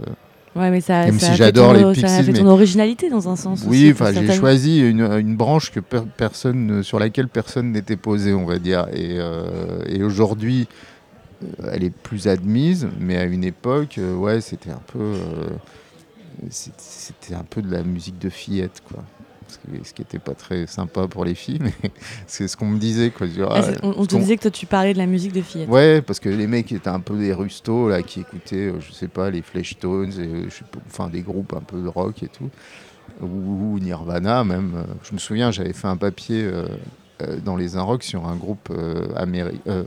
[0.58, 3.36] Ouais, mais ça, Même si j'adore les Pixies, ça a fait ton originalité dans un
[3.36, 3.64] sens.
[3.66, 8.44] Oui, enfin, j'ai choisi une, une, branche que personne, sur laquelle personne n'était posé, on
[8.44, 8.86] va dire.
[8.92, 10.66] Et, euh, et aujourd'hui,
[11.42, 15.14] euh, elle est plus admise, mais à une époque, euh, ouais, c'était un peu,
[16.50, 19.04] c'était un peu de la musique de fillette, quoi.
[19.50, 21.74] Ce qui n'était pas très sympa pour les filles, mais
[22.26, 23.10] c'est ce qu'on me disait.
[23.10, 23.26] Quoi.
[23.50, 25.66] Ah, on, te disait que toi, tu parlais de la musique de filles.
[25.66, 29.08] Ouais, parce que les mecs étaient un peu des rustos, là, qui écoutaient, je sais
[29.08, 30.48] pas, les Fleshtones, et,
[30.86, 32.50] enfin des groupes un peu de rock et tout,
[33.20, 34.84] ou, Nirvana même.
[35.02, 36.50] Je me souviens, j'avais fait un papier
[37.44, 38.72] dans les Inrocks sur un groupe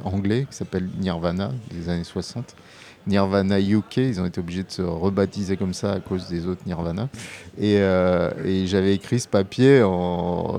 [0.04, 2.56] anglais qui s'appelle Nirvana des années 60
[3.08, 3.98] Nirvana UK.
[3.98, 7.10] Ils ont été obligés de se rebaptiser comme ça à cause des autres Nirvana.
[7.58, 10.58] Et, euh, j'avais écrit ce papier en,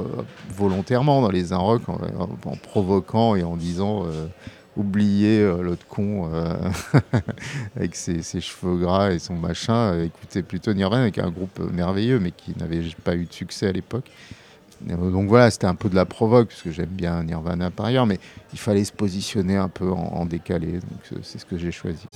[0.56, 1.98] volontairement dans les Inrocks, en,
[2.44, 4.26] en, provoquant et en disant euh,
[4.76, 6.30] oubliez euh, l'autre con
[7.76, 10.02] avec ses, ses, cheveux gras et son machin.
[10.02, 13.72] écoutez plutôt Nirvana, avec un groupe merveilleux, mais qui n'avait pas eu de succès à
[13.72, 14.10] l'époque.
[14.90, 17.86] Euh, donc voilà, c'était un peu de la provoque, parce que j'aime bien Nirvana par
[17.86, 18.18] ailleurs, mais
[18.52, 22.06] il fallait se positionner un peu en, décalé, donc c'est ce que j'ai choisi.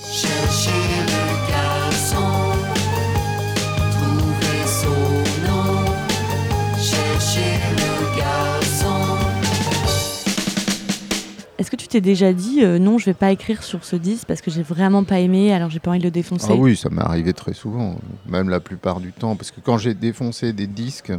[11.59, 14.27] Est-ce que tu t'es déjà dit euh, non, je vais pas écrire sur ce disque
[14.29, 16.49] parce que j'ai vraiment pas aimé, alors j'ai pas envie de le défoncer?
[16.51, 17.97] Ah oui, ça m'est arrivé très souvent,
[18.29, 21.13] même la plupart du temps, parce que quand j'ai défoncé des disques,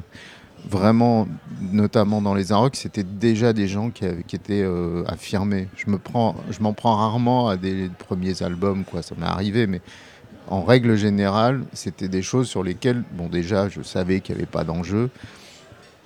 [0.67, 1.27] vraiment,
[1.71, 5.67] notamment dans les Arocs, c'était déjà des gens qui, qui étaient euh, affirmés.
[5.75, 9.01] Je me prends, m'en prends rarement à des premiers albums, quoi.
[9.01, 9.81] Ça m'est arrivé, mais
[10.47, 14.51] en règle générale, c'était des choses sur lesquelles, bon, déjà, je savais qu'il n'y avait
[14.51, 15.09] pas d'enjeu.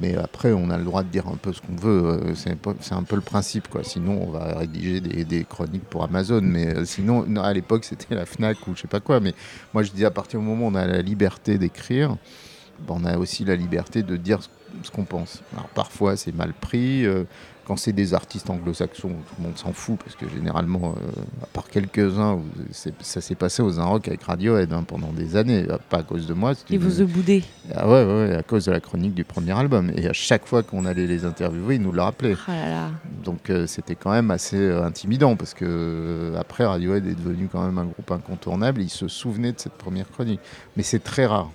[0.02, 2.04] Mais après, on a le droit de dire un peu ce qu'on veut.
[2.04, 3.84] Euh, c'est un peu le principe, quoi.
[3.84, 6.42] Sinon, on va rédiger des, chroniques pour Amazon.
[6.42, 9.20] Mais euh, sinon, à l'époque, c'était la Fnac ou je sais pas quoi.
[9.20, 9.36] Mais
[9.76, 12.18] moi, je dis à partir du moment où on a la liberté d'écrire,
[12.88, 14.40] on a aussi la liberté de dire
[14.84, 15.42] ce qu'on pense.
[15.54, 17.06] Alors parfois c'est mal pris.
[17.06, 17.24] Euh,
[17.64, 21.46] quand c'est des artistes anglo-saxons, tout le monde s'en fout parce que généralement, euh, à
[21.46, 22.40] part quelques-uns,
[22.72, 26.26] ça s'est passé aux Inrock avec Radiohead hein, pendant des années, euh, pas à cause
[26.26, 26.54] de moi.
[26.70, 29.92] Ils vous boudé Ah ouais, ouais, à cause de la chronique du premier album.
[29.96, 32.36] Et à chaque fois qu'on allait les interviewer, ils nous le rappelaient.
[32.48, 32.52] Oh
[33.24, 37.86] Donc c'était quand même assez intimidant parce que après Radiohead est devenu quand même un
[37.86, 38.82] groupe incontournable.
[38.82, 40.42] Ils se souvenaient de cette première chronique,
[40.76, 41.52] mais c'est très rare.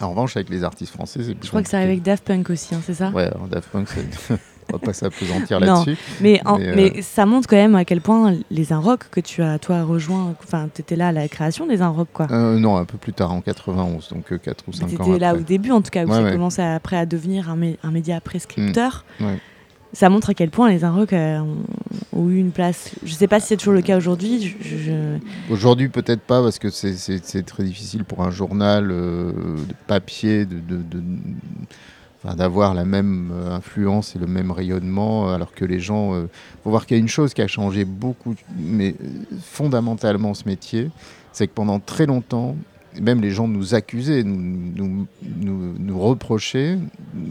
[0.00, 2.50] En revanche, avec les artistes français, c'est Je crois que ça arrive avec Daft Punk
[2.50, 3.10] aussi, hein, c'est ça?
[3.10, 3.88] Ouais, Daft Punk,
[4.30, 5.96] on va pas s'apesantir là-dessus.
[6.20, 6.40] Mais,
[6.74, 9.82] mais, euh, ça montre quand même à quel point les Inrock que tu as, toi,
[9.84, 12.26] rejoint, enfin, tu étais là à la création des Inrock, quoi.
[12.30, 15.10] Euh, non, un peu plus tard, en 91, donc 4 euh, ou 5 ans Tu
[15.10, 17.58] étais là au début, en tout cas, où ouais, ça commencé après à devenir un,
[17.82, 19.04] un média prescripteur.
[19.20, 19.40] Mmh, ouais
[19.94, 21.40] ça montre à quel point les Inrocks euh,
[22.12, 22.90] ont, eu une place.
[23.04, 24.54] Je ne sais pas si c'est toujours le cas aujourd'hui.
[25.48, 30.46] Aujourd'hui, peut-être pas, parce que c'est très difficile pour un journal euh, de papier
[32.36, 36.18] d'avoir la même euh, influence et le même rayonnement, alors que les gens...
[36.18, 36.28] Il
[36.64, 38.96] faut voir qu'il y a une chose qui a changé beaucoup, mais
[39.42, 40.90] fondamentalement ce métier,
[41.32, 42.56] c'est que pendant très longtemps,
[43.00, 46.78] même les gens nous accusaient, nous, nous, nous, reprochaient,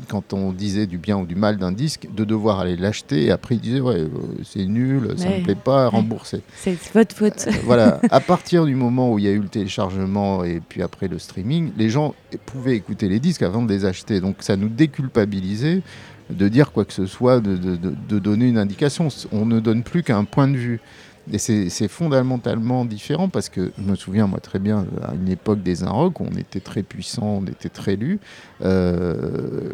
[0.08, 3.26] quand on disait du bien ou du mal d'un disque, de devoir aller l'acheter.
[3.26, 4.10] Et après, ils disaient Ouais, euh,
[4.44, 6.42] c'est nul, ça ne me plaît pas, rembourser.
[6.56, 7.46] C'est votre faute.
[7.48, 8.00] Euh, voilà.
[8.10, 11.20] À partir du moment où il y a eu le téléchargement et puis après le
[11.20, 14.20] streaming, les gens pouvaient écouter les disques avant de les acheter.
[14.20, 15.82] Donc ça nous déculpabilisait
[16.30, 19.10] de dire quoi que ce soit, de, de, de donner une indication.
[19.32, 20.80] On ne donne plus qu'un point de vue.
[21.32, 25.64] Et c'est fondamentalement différent parce que je me souviens, moi, très bien, à une époque
[25.64, 28.20] des Inrocks, on était très puissant, on était très lu.
[28.62, 29.70] Euh,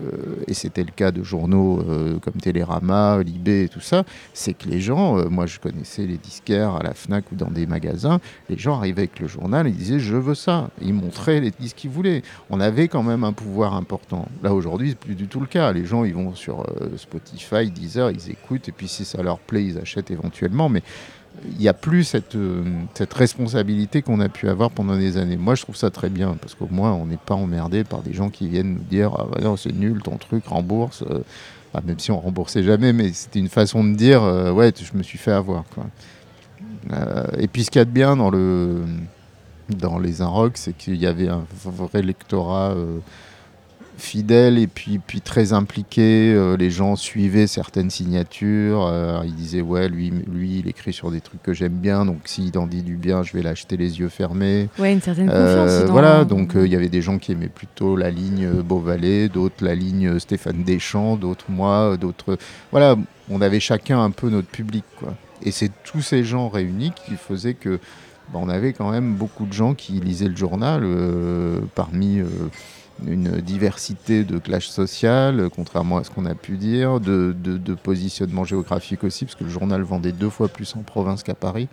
[0.47, 4.03] et c'était le cas de journaux euh, comme Télérama, Libé et tout ça.
[4.33, 7.49] C'est que les gens, euh, moi, je connaissais les disquaires à la Fnac ou dans
[7.49, 10.69] des magasins, les gens arrivaient avec le journal et ils disaient Je veux ça.
[10.81, 12.21] Ils montraient les disques qu'ils voulaient.
[12.51, 14.27] On avait quand même un pouvoir important.
[14.43, 15.71] Là, aujourd'hui, c'est plus du tout le cas.
[15.71, 16.63] Les gens, ils vont sur
[16.95, 20.69] Spotify, Deezer, ils écoutent et puis si ça leur plaît, ils achètent éventuellement.
[20.69, 20.83] Mais
[21.45, 22.63] il n'y a plus cette, euh,
[22.93, 25.37] cette responsabilité qu'on a pu avoir pendant des années.
[25.37, 28.13] Moi, je trouve ça très bien, parce qu'au moins, on n'est pas emmerdé par des
[28.13, 31.03] gens qui viennent nous dire ah, bah c'est nul, ton truc, rembourse.
[31.09, 31.21] Euh.
[31.85, 35.03] même si on remboursait jamais, mais c'était une façon de dire euh, ouais, je me
[35.03, 35.63] suis fait avoir.
[37.37, 38.83] Et puis, ce qu'il y a de bien dans, le,
[39.69, 42.75] dans les Inrocks, c'est qu'il y avait un vrai lectorat
[43.99, 46.33] fidèle et puis, puis très impliqué.
[46.33, 48.87] Euh, les gens suivaient certaines signatures.
[48.87, 52.21] Euh, ils disaient Ouais, lui, lui, il écrit sur des trucs que j'aime bien, donc
[52.25, 54.69] s'il en dit du bien, je vais l'acheter les yeux fermés.
[54.79, 55.69] Ouais, une certaine confiance.
[55.69, 59.63] Euh, voilà, donc il y avait des gens qui aimaient plutôt la ligne Beauvalet, d'autres
[59.63, 62.37] la ligne Stéphane Deschamps, d'autres moi, d'autres.
[62.71, 62.95] Voilà,
[63.29, 64.85] on avait chacun un peu notre public.
[64.97, 65.13] Quoi.
[65.43, 67.79] Et c'est tous ces gens réunis qui faisaient que.
[68.31, 70.85] Bah, on avait quand même beaucoup de gens qui lisaient le journal
[71.73, 72.21] parmi
[73.07, 78.43] une diversité de clash social, contrairement à ce qu'on a pu dire, de, de, positionnement
[78.43, 81.67] géographique aussi, parce que le journal vendait deux fois plus en province qu'à Paris,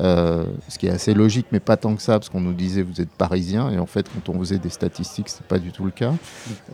[0.00, 2.82] euh, ce qui est assez logique, mais pas tant que ça, parce qu'on nous disait
[2.82, 5.84] vous êtes parisien, et en fait quand on faisait des statistiques, c'est pas du tout
[5.84, 6.12] le cas.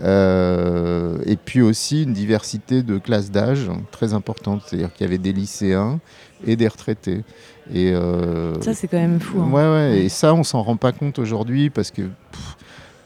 [0.03, 5.19] Euh, et puis aussi une diversité de classes d'âge très importante, c'est-à-dire qu'il y avait
[5.19, 6.01] des lycéens
[6.47, 7.25] et des retraités.
[7.73, 9.41] Et euh, ça c'est quand même fou.
[9.41, 9.51] Hein.
[9.51, 12.03] Ouais, ouais, et ça on s'en rend pas compte aujourd'hui parce que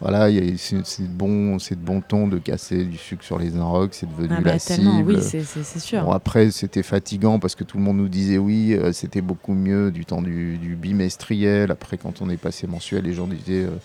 [0.01, 4.09] voilà, c'est de bon, de bon ton de casser du sucre sur les Inrocks, c'est
[4.09, 5.03] devenu ah bah, la cible.
[5.05, 6.05] Oui, c'est sûr.
[6.05, 9.55] Bon, après, c'était fatigant parce que tout le monde nous disait oui, euh, c'était beaucoup
[9.55, 11.73] mieux du temps du, du, bimestriel.
[11.73, 13.77] Après, quand on est passé mensuel, les gens disaient euh,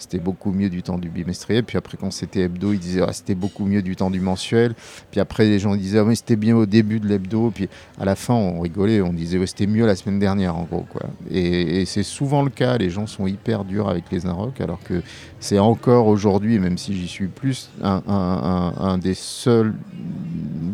[0.00, 1.64] c'était beaucoup mieux du temps du bimestriel.
[1.64, 4.74] Puis après, quand c'était hebdo, ils disaient ah, c'était beaucoup mieux du temps du mensuel.
[5.10, 7.50] Puis après, les gens disaient ah, c'était bien au début de l'hebdo.
[7.54, 10.86] Puis à la fin, on rigolait, on disait c'était mieux la semaine dernière, en gros.
[10.88, 11.02] Quoi.
[11.30, 12.78] Et, c'est souvent le cas.
[12.78, 15.02] Les gens sont hyper durs avec les Inrocks, alors que
[15.38, 19.74] c'est encore aujourd'hui, même si j'y suis plus, un des seuls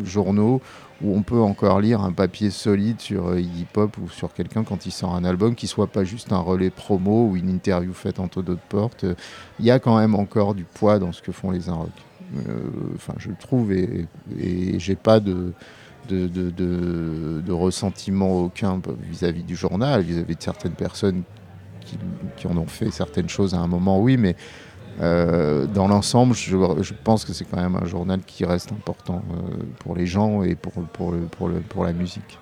[0.03, 0.61] journaux
[1.03, 4.63] où on peut encore lire un papier solide sur euh, Iggy Pop ou sur quelqu'un
[4.63, 7.93] quand il sort un album qui soit pas juste un relais promo ou une interview
[7.93, 9.05] faite entre d'autres portes.
[9.59, 11.89] Il y a quand même encore du poids dans ce que font les Inrocks.
[12.35, 12.59] Euh,
[12.95, 14.05] enfin, je le trouve et,
[14.39, 15.53] et j'ai pas de
[16.07, 21.23] de, de, ressentiment aucun vis-à-vis du journal, vis-à-vis de certaines personnes
[21.81, 21.97] qui,
[22.35, 24.35] qui, en ont fait certaines choses à un moment, oui, mais
[24.99, 29.21] euh, dans l'ensemble, je, je, pense que c'est quand même un journal qui reste important
[29.31, 32.39] euh, pour les gens et pour, pour, le, pour, le, pour la musique.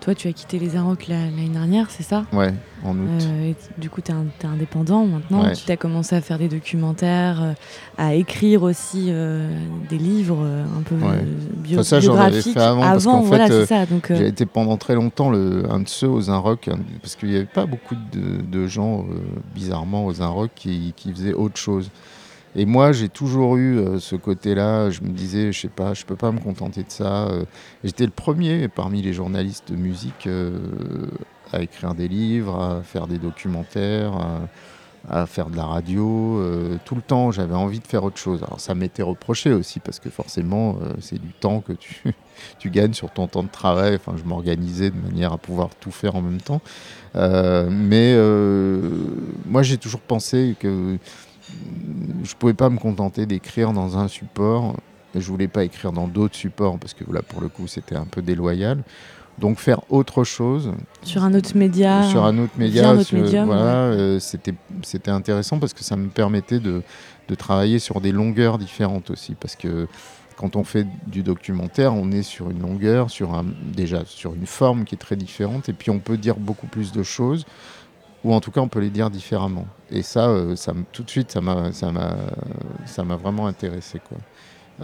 [0.00, 2.24] Toi, tu as quitté les Arocs l'année dernière, c'est ça?
[2.32, 3.20] Ouais, en août.
[3.20, 5.50] Euh, du coup, tu es, indépendant maintenant.
[5.52, 7.52] Tu as commencé à faire des documentaires, euh,
[7.98, 9.50] à écrire aussi euh,
[9.88, 10.94] des livres un peu
[11.56, 12.54] bio ça, biographiques.
[12.54, 16.08] Fait avant, parce qu'en fait, ça, j'ai été pendant très longtemps le, un de ceux
[16.08, 19.04] aux Inrocks, hein, parce qu'il n'y avait pas beaucoup de, de gens,
[19.52, 21.90] bizarrement, aux Inrocks qui, qui faisaient autre chose.
[22.56, 24.90] Et moi, j'ai toujours eu euh, ce côté-là.
[24.90, 27.28] Je me disais, je sais pas, je peux pas me contenter de ça.
[27.28, 27.44] Euh.
[27.84, 30.58] J'étais le premier parmi les journalistes de musique euh,
[31.52, 34.12] à écrire des livres, à faire des documentaires,
[35.08, 36.42] à, faire de la radio.
[36.84, 38.42] tout le temps, j'avais envie de faire autre chose.
[38.42, 42.02] Alors, ça m'était reproché aussi parce que forcément, c'est du temps que tu,
[42.58, 43.94] tu gagnes sur ton temps de travail.
[43.94, 46.60] Enfin, je m'organisais de manière à pouvoir tout faire en même temps.
[47.14, 48.18] mais
[49.46, 50.98] moi, j'ai toujours pensé que
[52.22, 54.76] je pouvais pas me contenter d'écrire dans un support.
[55.14, 58.04] Je voulais pas écrire dans d'autres supports parce que là, pour le coup, c'était un
[58.04, 58.82] peu déloyal.
[59.38, 60.72] Donc faire autre chose.
[61.02, 62.02] Sur un autre média.
[62.10, 62.92] Sur un autre média.
[63.44, 66.82] voilà, euh, c'était, c'était intéressant parce que ça me permettait de,
[67.28, 69.34] de, travailler sur des longueurs différentes aussi.
[69.34, 69.86] Parce que
[70.36, 74.46] quand on fait du documentaire, on est sur une longueur, sur un, déjà sur une
[74.46, 75.68] forme qui est très différente.
[75.68, 77.46] Et puis on peut dire beaucoup plus de choses
[78.28, 79.66] ou en tout cas on peut les dire différemment.
[79.90, 80.54] Et ça, euh,
[80.92, 82.14] tout de suite, ça m'a, ça m'a,
[82.84, 84.18] ça m'a vraiment intéressé, quoi.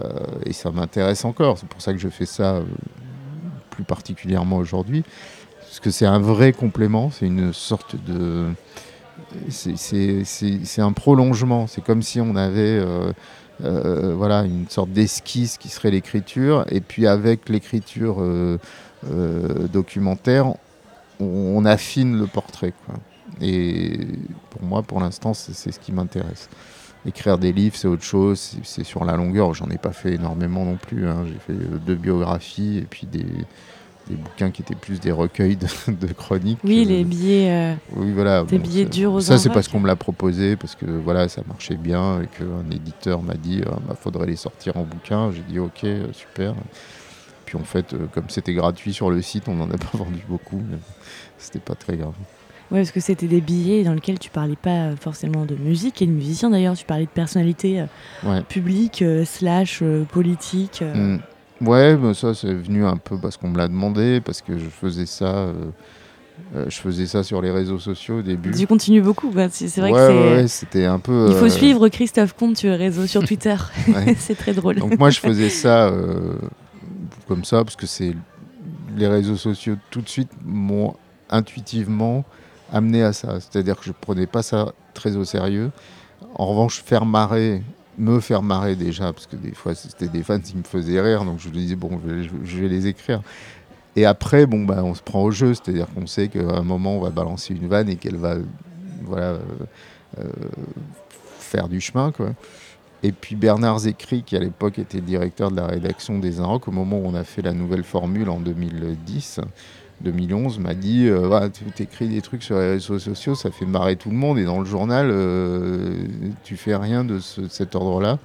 [0.03, 0.09] Euh,
[0.45, 1.59] et ça m'intéresse encore.
[1.59, 2.63] C'est pour ça que je fais ça euh,
[3.69, 5.03] plus particulièrement aujourd'hui,
[5.59, 7.11] parce que c'est un vrai complément.
[7.11, 8.47] C'est une sorte de,
[9.49, 11.67] c'est un prolongement.
[11.67, 12.83] C'est comme si on avait
[13.59, 18.17] voilà, une sorte d'esquisse qui serait l'écriture, et puis avec l'écriture
[19.71, 20.47] documentaire,
[21.19, 21.25] on,
[21.57, 22.73] on, affine le portrait.
[22.85, 22.95] Quoi.
[23.41, 23.99] Et
[24.49, 26.49] pour moi, pour l'instant, c'est ce qui m'intéresse.
[27.07, 29.53] Écrire des livres, c'est autre chose, c'est sur la longueur.
[29.53, 31.07] J'en ai pas fait énormément non plus.
[31.07, 31.25] Hein.
[31.27, 33.25] J'ai fait deux biographies et puis des,
[34.09, 36.57] des, bouquins qui étaient plus des recueils de, chroniques.
[36.63, 37.51] Oui, les billets.
[37.51, 38.43] Euh, oui, voilà.
[38.43, 41.43] Des billets durs aux Ça, c'est parce qu'on me l'a proposé, parce que voilà, ça
[41.47, 45.31] marchait bien et qu'un éditeur m'a dit, il ah, bah, faudrait les sortir en bouquin.
[45.31, 46.55] J'ai dit, ok, super.
[47.45, 50.23] Puis en fait, euh, comme c'était gratuit sur le site, on n'en a pas vendu
[50.27, 50.77] beaucoup, mais
[51.37, 52.15] c'était pas très grave.
[52.75, 56.05] Oui, parce que c'était des billets dans lesquels tu parlais pas forcément de musique et
[56.05, 57.85] de musiciens d'ailleurs, tu parlais de personnalités
[58.25, 60.81] euh, publiques, euh, slash euh, politiques.
[60.81, 61.19] Mm.
[61.61, 64.65] Ouais, bah, ça c'est venu un peu parce qu'on me l'a demandé, parce que je
[64.65, 65.53] faisais ça.
[66.53, 68.51] je faisais ça sur les réseaux sociaux au début.
[68.51, 71.27] Tu continues beaucoup, c'est vrai que c'était un peu.
[71.29, 73.55] Il faut suivre Christophe Comte sur les réseaux, sur Twitter,
[74.17, 74.75] c'est très drôle.
[74.75, 75.93] Donc moi je faisais ça
[77.25, 78.13] comme ça parce que c'est
[78.97, 80.93] les réseaux sociaux tout de suite m'ont
[81.29, 82.25] intuitivement
[82.71, 83.39] amené à ça.
[83.39, 85.71] C'est-à-dire que je prenais pas ça très au sérieux.
[86.35, 87.61] En revanche, faire marrer,
[87.97, 91.23] me faire marrer déjà, parce que des fois c'était des fans qui me faisaient rire,
[91.23, 91.99] donc je me disais bon,
[92.43, 93.21] je vais, les écrire.
[93.95, 96.97] Et après, bon, bah, on se prend au jeu, c'est-à-dire qu'on sait qu'à un moment
[96.97, 98.35] on va balancer une vanne et qu'elle va,
[99.03, 99.37] voilà,
[100.19, 100.23] euh,
[101.39, 102.31] faire du chemin, quoi.
[103.03, 106.71] Et puis Bernard Zécry, qui à l'époque était directeur de la rédaction des Inrocks, au
[106.71, 109.41] moment où on a fait la nouvelle formule en 2010,
[110.01, 113.95] 2011 m'a dit euh, tu écris des trucs sur les réseaux sociaux, ça fait marrer
[113.95, 116.03] tout le monde, et dans le journal, euh,
[116.43, 118.19] tu fais rien de, cet ordre-là.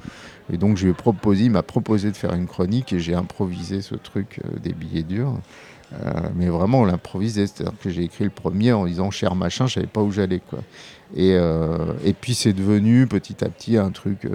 [0.53, 3.15] Et donc, je lui ai proposé, il m'a proposé de faire une chronique, et j'ai
[3.15, 5.35] improvisé ce truc euh, des billets durs.
[6.35, 9.75] mais vraiment, on l'improvisait, c'est-à-dire que j'ai écrit le premier en disant cher machin, je
[9.75, 10.41] savais pas où j'allais.
[10.41, 10.61] quoi.
[11.17, 11.37] Et,
[12.05, 14.29] et puis, c'est devenu petit à petit un truc.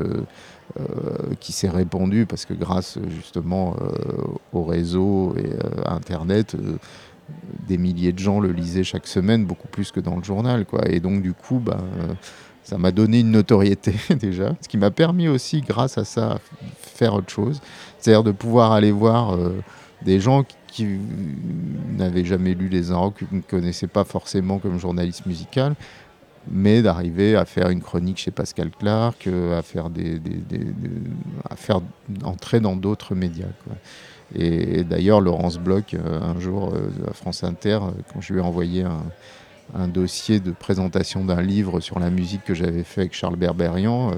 [1.40, 3.78] qui s'est répandu parce que grâce justement
[4.52, 5.54] au réseau et
[5.86, 6.58] à Internet,
[7.68, 10.66] des milliers de gens le lisaient chaque semaine, beaucoup plus que dans le journal.
[10.66, 10.88] Quoi.
[10.90, 11.80] Et donc, du coup, bah,
[12.66, 16.40] ça m'a donné une notoriété déjà, ce qui m'a permis aussi, grâce à ça,
[16.80, 17.62] faire autre chose.
[18.00, 19.62] C'est-à-dire de pouvoir aller voir euh,
[20.02, 21.00] des gens qui,
[21.98, 25.74] n'avaient jamais lu les Inrocks, qui ne connaissaient pas forcément comme journaliste musical,
[26.52, 30.20] mais d'arriver à faire une chronique chez Pascal Clark, euh, à faire des,
[31.50, 31.80] à faire
[32.24, 33.48] entrer dans d'autres médias.
[33.64, 33.76] Quoi.
[34.34, 38.40] Et, d'ailleurs, Laurence Bloch, euh, un jour euh, à France Inter, euh, quand je lui
[38.40, 43.14] ai envoyé un, dossier de présentation d'un livre sur la musique que j'avais fait avec
[43.14, 44.12] Charles Berberian,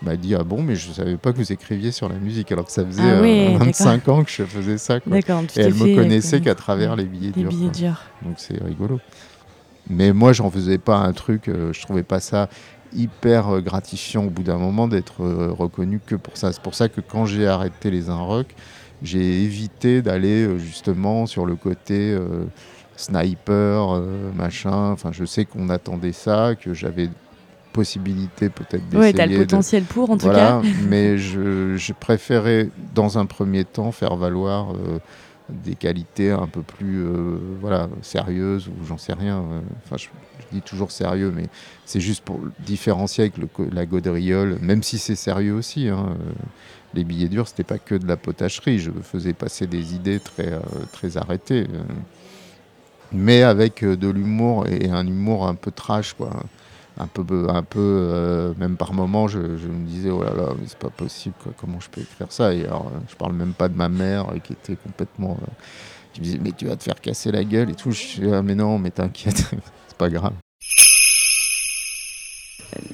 [0.00, 2.50] m'a dit ah bon mais je savais pas que vous écriviez sur la musique.
[2.50, 5.00] Alors que ça faisait 25 ah ans que je faisais ça et
[5.56, 8.00] elle me connaissait qu'à travers les billets les Billets durs.
[8.22, 8.98] donc c'est rigolo.
[9.90, 12.48] Mais moi j'en faisais pas un truc je trouvais pas ça
[12.94, 16.52] hyper gratifiant au bout d'un moment d'être reconnu que pour ça.
[16.52, 18.54] C'est pour ça que quand j'ai arrêté les Inrocks
[19.02, 22.44] j'ai évité d'aller euh, justement sur le côté euh,
[22.96, 24.90] sniper, euh, machin.
[24.90, 27.08] Enfin, je sais qu'on attendait ça, que j'avais
[27.72, 29.10] possibilité peut-être d'essayer.
[29.10, 30.62] Oui, tu as le potentiel pour en tout cas.
[30.88, 34.68] mais je, je, préférais dans un premier temps faire valoir
[35.50, 37.04] des qualités un peu plus
[37.60, 39.44] voilà, sérieuses ou j'en sais rien.
[39.84, 40.08] Enfin, je,
[40.52, 41.48] dis toujours sérieux, mais
[41.84, 45.88] c'est juste pour différencier avec le, la gaudriole, même si c'est sérieux aussi.
[45.88, 46.16] Hein,
[46.96, 48.78] les billets durs, c'était pas que de la potacherie.
[48.78, 50.60] Je faisais passer des idées très, euh,
[50.92, 51.66] très arrêtées.
[51.70, 51.82] Euh.
[53.12, 56.30] mais avec euh, de l'humour et un humour un peu trash, quoi.
[56.98, 57.24] Un peu,
[57.68, 61.78] peu même par moments, je, me disais, oh là là, mais c'est pas possible, comment
[61.78, 62.54] je peux faire ça?
[62.54, 65.36] Et alors, je parle même pas de ma mère qui était complètement.
[66.14, 67.90] qui me disait, mais tu vas te faire casser la gueule et tout.
[67.90, 69.36] Je ah, mais non, mais t'inquiète,
[69.88, 70.32] c'est pas grave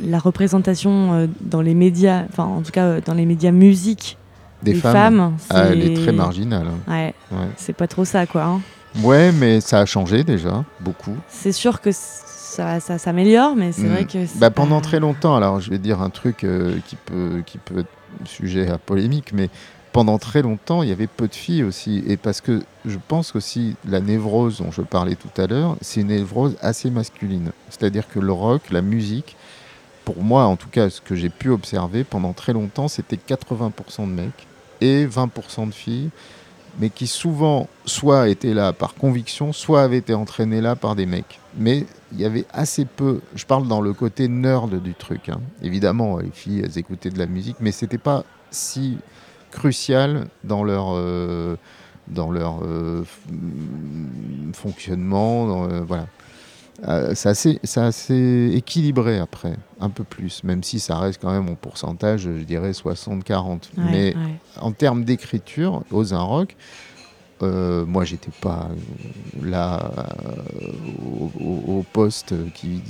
[0.00, 4.16] la représentation euh, dans les médias, enfin en tout cas euh, dans les médias musique
[4.62, 6.68] des, femmes, ah, elle est très marginale.
[6.68, 6.92] Hein.
[6.92, 7.14] Ouais,
[7.56, 8.44] c'est pas trop ça quoi.
[8.44, 8.60] Hein.
[9.02, 11.16] Ouais, mais ça a changé déjà, beaucoup.
[11.28, 14.06] C'est sûr que ça, ça s'améliore, mais c'est vrai mm.
[14.06, 14.38] que.
[14.38, 17.80] Bah, pendant très longtemps, alors je vais dire un truc euh, qui, peut, qui peut
[17.80, 17.88] être
[18.24, 19.48] sujet à polémique, mais
[19.92, 22.02] pendant très longtemps, il y avait peu de filles aussi.
[22.06, 26.00] Et parce que je pense aussi la névrose dont je parlais tout à l'heure, c'est
[26.00, 27.52] une névrose assez masculine.
[27.70, 29.36] C'est-à-dire que le rock, la musique,
[30.04, 34.06] pour moi, en tout cas, ce que j'ai pu observer pendant très longtemps, c'était 80%
[34.06, 34.46] de mecs
[34.80, 36.10] et 20% de filles,
[36.78, 41.06] mais qui souvent soit étaient là par conviction, soit avaient été entraînés là par des
[41.06, 41.40] mecs.
[41.56, 45.28] Mais il y avait assez peu, je parle dans le côté nerd du truc.
[45.28, 45.40] Hein.
[45.62, 48.98] Évidemment, les filles, elles écoutaient de la musique, mais c'était pas si
[49.50, 50.88] crucial dans leur...
[50.90, 51.56] Euh,
[52.08, 53.04] dans leur euh,
[54.52, 56.06] fonctionnement, euh, voilà.
[56.88, 61.54] Euh, c'est assez, équilibré après, un peu plus, même si ça reste quand même en
[61.54, 63.70] pourcentage, je dirais 60-40.
[63.76, 64.14] Mais
[64.60, 66.56] en termes d'écriture, aux un rock,
[67.42, 68.68] euh, moi j'étais pas
[69.42, 69.90] là
[70.62, 70.70] euh,
[71.40, 72.80] au, poste qui,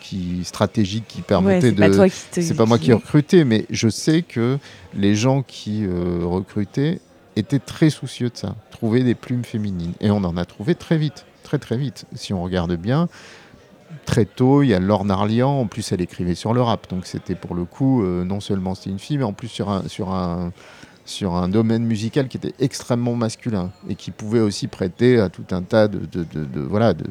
[0.00, 2.08] qui, stratégique qui permettait de.
[2.30, 4.58] C'est pas moi qui recrutais, mais je sais que
[4.94, 7.00] les gens qui recrutaient
[7.36, 10.96] étaient très soucieux de ça, trouver des plumes féminines, et on en a trouvé très
[10.96, 12.06] vite très très vite.
[12.14, 13.08] Si on regarde bien,
[14.04, 17.06] très tôt, il y a Lorne Arlian, en plus elle écrivait sur le rap, donc
[17.06, 19.86] c'était pour le coup, euh, non seulement c'était une fille, mais en plus sur un,
[19.88, 20.52] sur, un,
[21.04, 25.44] sur un domaine musical qui était extrêmement masculin et qui pouvait aussi prêter à tout
[25.50, 27.04] un tas de, de, voilà, de,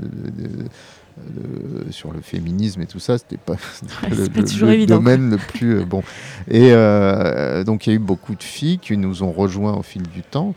[1.89, 3.55] sur le féminisme et tout ça, c'était pas,
[4.09, 6.03] le, domaine le plus euh, bon.
[6.49, 9.83] Et euh, donc il y a eu beaucoup de filles qui nous ont rejoints au
[9.83, 10.53] fil du temps.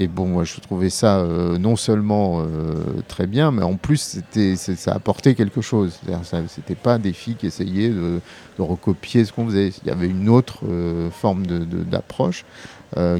[0.00, 2.74] Et bon, moi, je trouvais ça euh, non seulement euh,
[3.06, 6.00] très bien, mais en plus, c'était, ça apportait quelque chose.
[6.48, 8.20] C'était pas des filles qui essayaient de,
[8.58, 9.68] recopier ce qu'on faisait.
[9.68, 12.44] Il y avait une autre euh, forme d'approche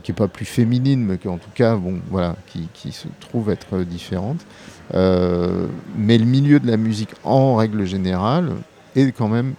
[0.05, 3.09] qui n'est pas plus féminine, mais qui, en tout cas, bon, voilà, qui, qui se
[3.19, 4.47] trouve être différente.
[4.93, 8.51] mais le milieu de la musique, en règle générale,
[8.95, 9.55] est quand même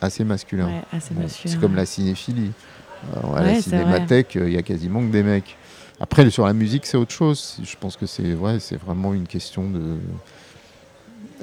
[0.00, 0.82] assez masculin.
[0.98, 2.50] c'est comme la cinéphilie.
[3.36, 5.56] à la cinémathèque, il y a quasiment que des mecs.
[6.00, 7.58] Après, sur la musique, c'est autre chose.
[7.62, 9.98] Je pense que c'est ouais, c'est vraiment une question de.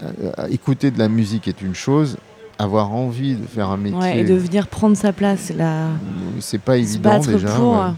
[0.03, 2.17] Euh, écouter de la musique est une chose,
[2.59, 3.99] avoir envie de faire un métier.
[3.99, 5.89] Ouais, et de venir prendre sa place là.
[6.39, 7.95] C'est pas évident déjà.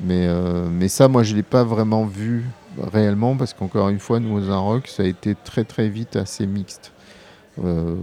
[0.00, 2.44] Mais, euh, mais ça, moi, je l'ai pas vraiment vu
[2.92, 6.46] réellement, parce qu'encore une fois, nous, aux rock, ça a été très très vite assez
[6.46, 6.92] mixte.
[7.62, 7.96] Euh,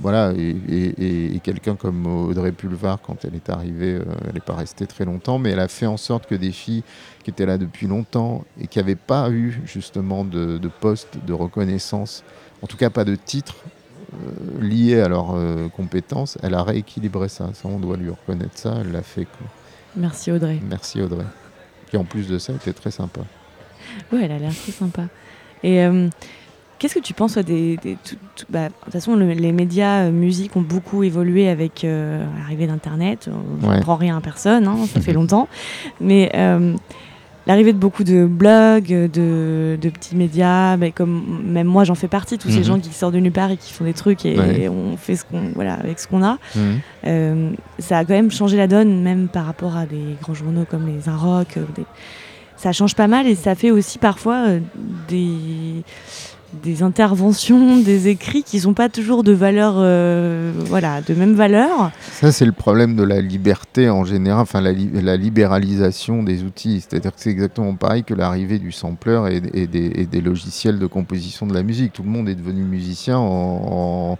[0.00, 4.86] voilà, et, quelqu'un comme Audrey Pulvar, quand elle est arrivée, euh, elle n'est pas restée
[4.86, 6.82] très longtemps, mais elle a fait en sorte que des filles
[7.24, 12.22] qui étaient là depuis longtemps et qui n'avaient pas eu justement de, poste de reconnaissance,
[12.62, 13.56] en tout cas pas de titre
[14.12, 15.34] euh, lié à leurs
[15.74, 17.50] compétences, elle a rééquilibré ça.
[17.54, 19.26] Ça, on doit lui reconnaître ça, elle l'a fait.
[19.96, 20.60] Merci Audrey.
[20.68, 21.24] Merci Audrey.
[21.90, 23.22] Qui en plus de ça était très sympa.
[24.12, 25.04] Ouais, elle a l'air très sympa.
[25.62, 25.82] Et
[26.78, 27.76] Qu'est-ce que tu penses des,
[28.48, 33.28] bah, De toute façon, les médias euh, musique ont beaucoup évolué avec euh, l'arrivée d'Internet.
[33.62, 35.48] On ne prend rien à personne, hein, ça fait longtemps.
[36.00, 36.76] Mais euh,
[37.48, 42.38] l'arrivée de beaucoup de blogs, de, petits médias, bah, comme même moi j'en fais partie,
[42.38, 42.64] tous ces mhm.
[42.64, 45.24] gens qui sortent de nulle part et qui font des trucs et, on fait ce
[45.24, 46.38] qu'on voilà avec ce qu'on a.
[46.54, 47.56] Mhm.
[47.80, 50.86] ça a quand même changé la donne, même par rapport à des grands journaux comme
[50.86, 51.58] les Inrock.
[52.56, 54.46] Ça change pas mal et ça fait aussi parfois
[55.08, 55.84] des
[56.52, 61.90] des interventions, des écrits qui sont pas toujours de valeur, euh, voilà, de même valeur.
[62.12, 66.80] Ça, c'est le problème de la liberté en général, enfin la, libéralisation des outils.
[66.80, 71.54] C'est-à-dire que c'est exactement pareil que l'arrivée du sampler et, des, logiciels de composition de
[71.54, 71.92] la musique.
[71.92, 74.16] Tout le monde est devenu musicien en,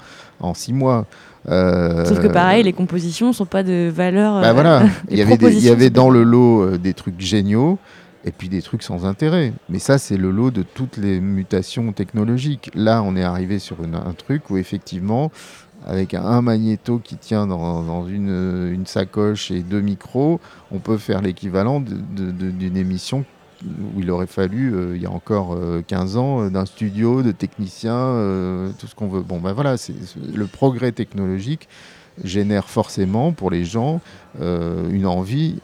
[0.54, 1.06] six mois.
[1.48, 4.40] Euh, Sauf que pareil, les compositions sont pas de valeur.
[4.40, 7.78] Bah voilà, il y avait, il y avait dans le lot euh, des trucs géniaux
[8.28, 9.52] et puis des trucs sans intérêt.
[9.68, 12.70] Mais ça, c'est le lot de toutes les mutations technologiques.
[12.74, 15.32] Là, on est arrivé sur un truc où effectivement,
[15.86, 21.80] avec un, magnéto qui tient dans, une, sacoche et deux micros, on peut faire l'équivalent
[21.80, 23.24] d'une émission
[23.64, 25.58] où il aurait fallu, euh, il y a encore
[25.88, 28.14] 15 euh, ans, euh, d'un studio, de techniciens,
[28.78, 29.22] tout ce qu'on veut.
[29.22, 29.74] Bon, ben voilà,
[30.32, 31.68] le progrès technologique
[32.22, 34.00] génère forcément pour les gens
[34.40, 35.60] une envie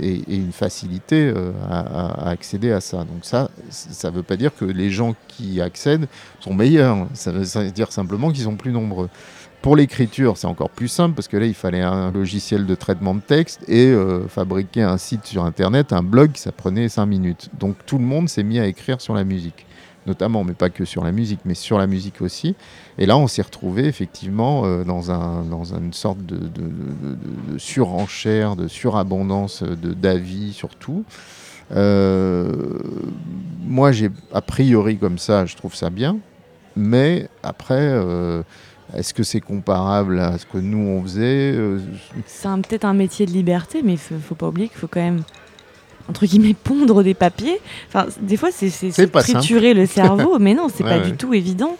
[0.00, 2.98] et, une facilité euh, à, accéder à ça.
[2.98, 6.08] Donc ça, ça ne veut pas dire que les gens qui accèdent
[6.40, 7.06] sont meilleurs.
[7.14, 9.08] Ça veut dire simplement qu'ils sont plus nombreux.
[9.62, 13.14] Pour l'écriture, c'est encore plus simple parce que là, il fallait un logiciel de traitement
[13.14, 17.50] de texte et euh, fabriquer un site sur Internet, un blog, ça prenait 5 minutes.
[17.58, 19.66] Donc tout le monde s'est mis à écrire sur la musique
[20.06, 22.54] notamment, mais pas que sur la musique, mais sur la musique aussi.
[22.98, 28.56] Et là, on s'est retrouvé effectivement euh, dans, un, dans une sorte de, de, surenchère,
[28.56, 31.04] de surabondance d'avis surtout.
[31.74, 32.78] Euh,
[33.64, 36.18] moi, j'ai a priori comme ça, je trouve ça bien,
[36.76, 37.74] mais après.
[37.80, 38.42] Euh,
[38.94, 41.58] est-ce que c'est comparable à ce que nous on faisait
[42.24, 45.00] C'est peut-être un métier de liberté, mais il ne faut pas oublier qu'il faut quand
[45.00, 45.24] même
[46.08, 47.60] entre guillemets pondre des papiers.
[47.88, 48.70] Enfin, des fois c'est
[49.12, 51.76] triturer le cerveau, mais non, c'est pas du tout évident.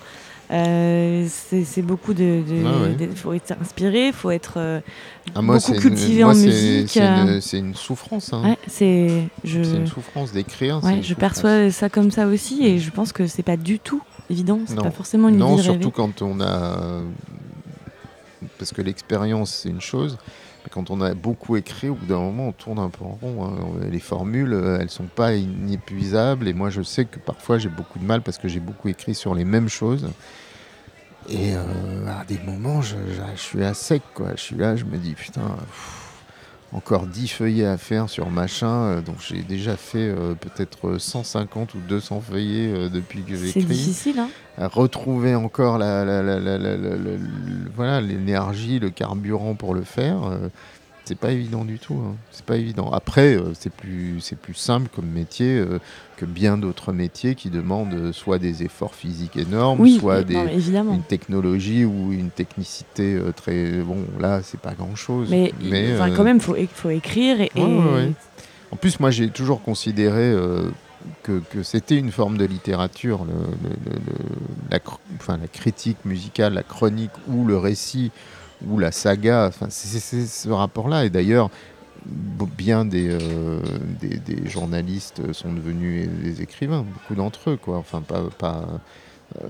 [0.51, 2.43] Euh, c'est beaucoup de.
[3.01, 4.81] Il faut être inspiré, il faut être euh,
[5.35, 6.97] ah, beaucoup cultivé en musique.
[6.99, 7.41] Euh.
[7.41, 8.33] C'est une, souffrance.
[8.33, 8.57] Hein.
[8.68, 10.81] c'est une souffrance d'écrire.
[11.03, 14.61] je perçois ça comme ça aussi et je pense que c'est pas du tout évident.
[14.66, 17.03] C'est pas forcément une Non, surtout quand on a.
[18.59, 20.18] Parce que l'expérience, c'est une chose
[20.71, 23.45] quand on a beaucoup écrit, au bout d'un moment, on tourne un peu en rond.
[23.45, 23.89] Hein.
[23.91, 26.49] Les formules, euh, elles sont pas inépuisables.
[26.49, 29.14] Et moi, je sais que parfois, j'ai beaucoup de mal parce que j'ai beaucoup écrit
[29.14, 30.09] sur les mêmes choses.
[31.29, 31.61] Et euh,
[32.09, 32.97] à des moments, je,
[33.37, 34.03] suis à sec.
[34.14, 34.31] Quoi.
[34.37, 35.57] Je suis là, je me dis, putain,
[36.73, 38.69] encore 10 feuillets à faire sur machin.
[38.69, 43.62] Euh, donc j'ai déjà fait peut-être 150 ou 200 feuillets depuis que j'écris.
[43.62, 46.05] C'est difficile, hein retrouver encore la,
[47.75, 50.39] voilà l'énergie, le carburant pour le faire.
[51.07, 51.95] Euh, c'est pas évident du tout.
[51.95, 52.17] Hein.
[52.31, 52.91] C'est pas évident.
[52.93, 55.79] Après, euh, c'est plus c'est plus simple comme métier euh,
[56.17, 61.85] que bien d'autres métiers qui demandent soit des efforts physiques énormes, soit des, une technologie
[61.85, 63.99] ou une technicité très bon.
[64.21, 65.29] Là, c'est pas grand chose.
[65.31, 65.53] Mais,
[66.17, 67.51] quand même, faut faut écrire et.
[68.73, 70.35] En plus, moi, j'ai toujours considéré
[71.23, 73.25] que, c'était une forme de littérature,
[74.71, 74.81] la,
[75.15, 78.11] enfin, la critique musicale, la chronique ou le récit
[78.67, 79.47] ou la saga.
[79.49, 81.05] Enfin, c'est ce rapport-là.
[81.05, 81.51] Et d'ailleurs,
[82.57, 83.61] bien des, euh,
[84.01, 87.79] des, journalistes sont devenus des écrivains, beaucoup d'entre eux, quoi.
[87.79, 88.65] Enfin, pas, pas,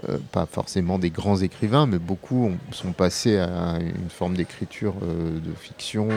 [0.09, 5.39] euh, pas forcément des grands écrivains, mais beaucoup sont passés à une forme d'écriture euh,
[5.39, 6.09] de fiction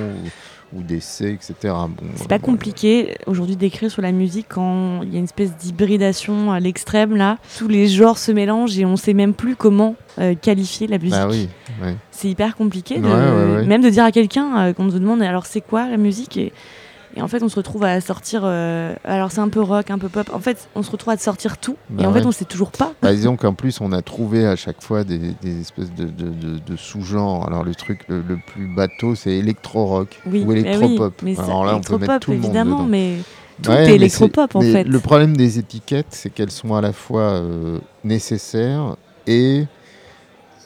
[0.74, 1.74] ou, d'essai, etc.
[2.15, 6.51] c'est pas compliqué aujourd'hui d'écrire sur la musique quand il y a une espèce d'hybridation
[6.51, 7.38] à l'extrême là.
[7.57, 11.11] Tous les genres se mélangent et on sait même plus comment euh, qualifier la musique.
[11.11, 11.49] Bah oui,
[12.11, 15.97] C'est hyper compliqué, même de dire à quelqu'un qu'on nous demande alors c'est quoi la
[15.97, 16.38] musique?
[16.38, 16.53] Et
[17.16, 18.41] et en fait, on se retrouve à sortir.
[18.43, 20.30] Euh, alors, c'est un peu rock, un peu pop.
[20.34, 21.76] En fait, on se retrouve à sortir tout.
[21.97, 22.93] et en bah fait, on sait toujours pas.
[23.01, 27.47] Bah, disons qu'en plus, on a trouvé à chaque fois des, espèces de, de, sous-genres.
[27.47, 31.22] Alors, le truc le, plus bateau, c'est électro-rock ou électro-pop.
[31.39, 33.18] alors là, on peut mettre tout le monde évidemment, mais
[33.62, 34.84] tout est électropop en fait.
[34.84, 38.95] Le problème des étiquettes, c'est qu'elles sont à la fois euh, nécessaires
[39.28, 39.66] et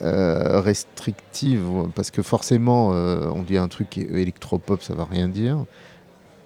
[0.02, 1.64] euh, restrictives,
[1.96, 5.66] parce que forcément, euh, on dit un truc électropop, ça va rien dire.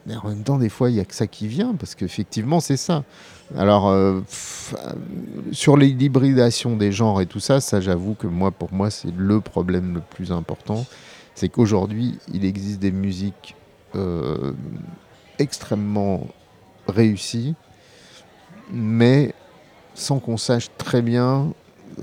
[0.08, 2.60] Mais en même temps, des fois, il n'y a que ça qui vient, parce qu'effectivement,
[2.60, 3.04] c'est ça.
[3.56, 3.94] Alors,
[5.52, 9.42] sur l'hybridation des genres et tout ça, ça, j'avoue que moi, pour moi, c'est le
[9.42, 10.86] problème le plus important.
[11.36, 13.56] C'est qu'aujourd'hui, il existe des musiques
[15.40, 16.28] extrêmement
[16.88, 17.56] réussi,
[18.72, 19.34] mais
[19.94, 21.54] sans qu'on sache très bien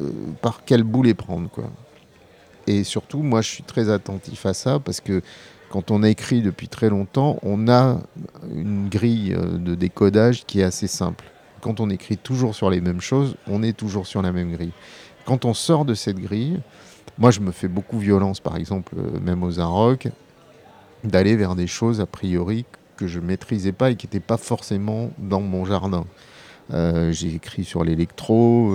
[0.00, 0.10] euh,
[0.42, 1.48] par quel bout les prendre.
[1.48, 1.70] Quoi.
[2.66, 5.22] Et surtout, moi, je suis très attentif à ça parce que
[5.74, 7.98] quand on écrit depuis très longtemps, on a
[8.54, 11.24] une grille euh, de décodage qui est assez simple.
[11.62, 14.70] Quand on écrit toujours sur les mêmes choses, on est toujours sur la même grille.
[15.24, 16.60] Quand on sort de cette grille,
[17.18, 20.06] moi, je me fais beaucoup violence, par exemple, euh, même aux rock,
[21.02, 22.66] d'aller vers des choses a priori
[22.96, 26.04] que je maîtrisais pas et qui n'étaient pas forcément dans mon jardin.
[26.72, 28.72] Euh, j'ai écrit sur l'électro,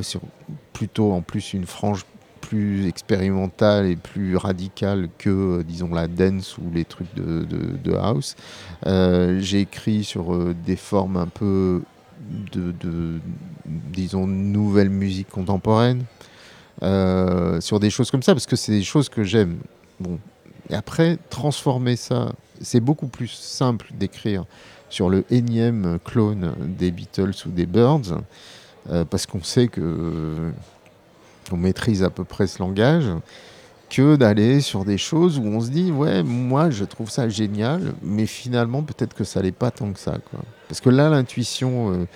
[0.00, 0.22] sur
[0.72, 2.04] plutôt en plus une frange
[2.52, 8.36] plus expérimentale et plus radicale que, disons, la dance ou les trucs de, house.
[8.84, 11.82] j'ai écrit sur des formes un peu
[12.52, 13.20] de,
[13.64, 16.04] disons, nouvelle musique contemporaine,
[16.80, 19.58] sur des choses comme ça, parce que c'est des choses que j'aime.
[19.98, 20.18] Bon.
[20.70, 22.32] Et après, transformer ça
[22.62, 24.44] c'est beaucoup plus simple d'écrire
[24.88, 28.20] sur le énième clone des Beatles ou des Birds,
[28.90, 30.50] euh, parce qu'on sait que
[31.52, 33.04] on maîtrise à peu près ce langage,
[33.90, 37.94] que d'aller sur des choses où on se dit ouais moi je trouve ça génial,
[38.02, 40.40] mais finalement peut-être que ça n'est pas tant que ça quoi.
[40.68, 42.06] Parce que là l'intuition, euh,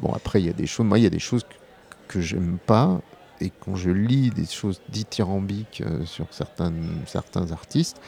[0.00, 2.20] bon après il y a des choses, moi il y a des choses que, que
[2.20, 3.00] j'aime pas.
[3.40, 6.72] Et quand je lis des choses dithyrambiques euh, sur certains,
[7.06, 8.00] certains artistes,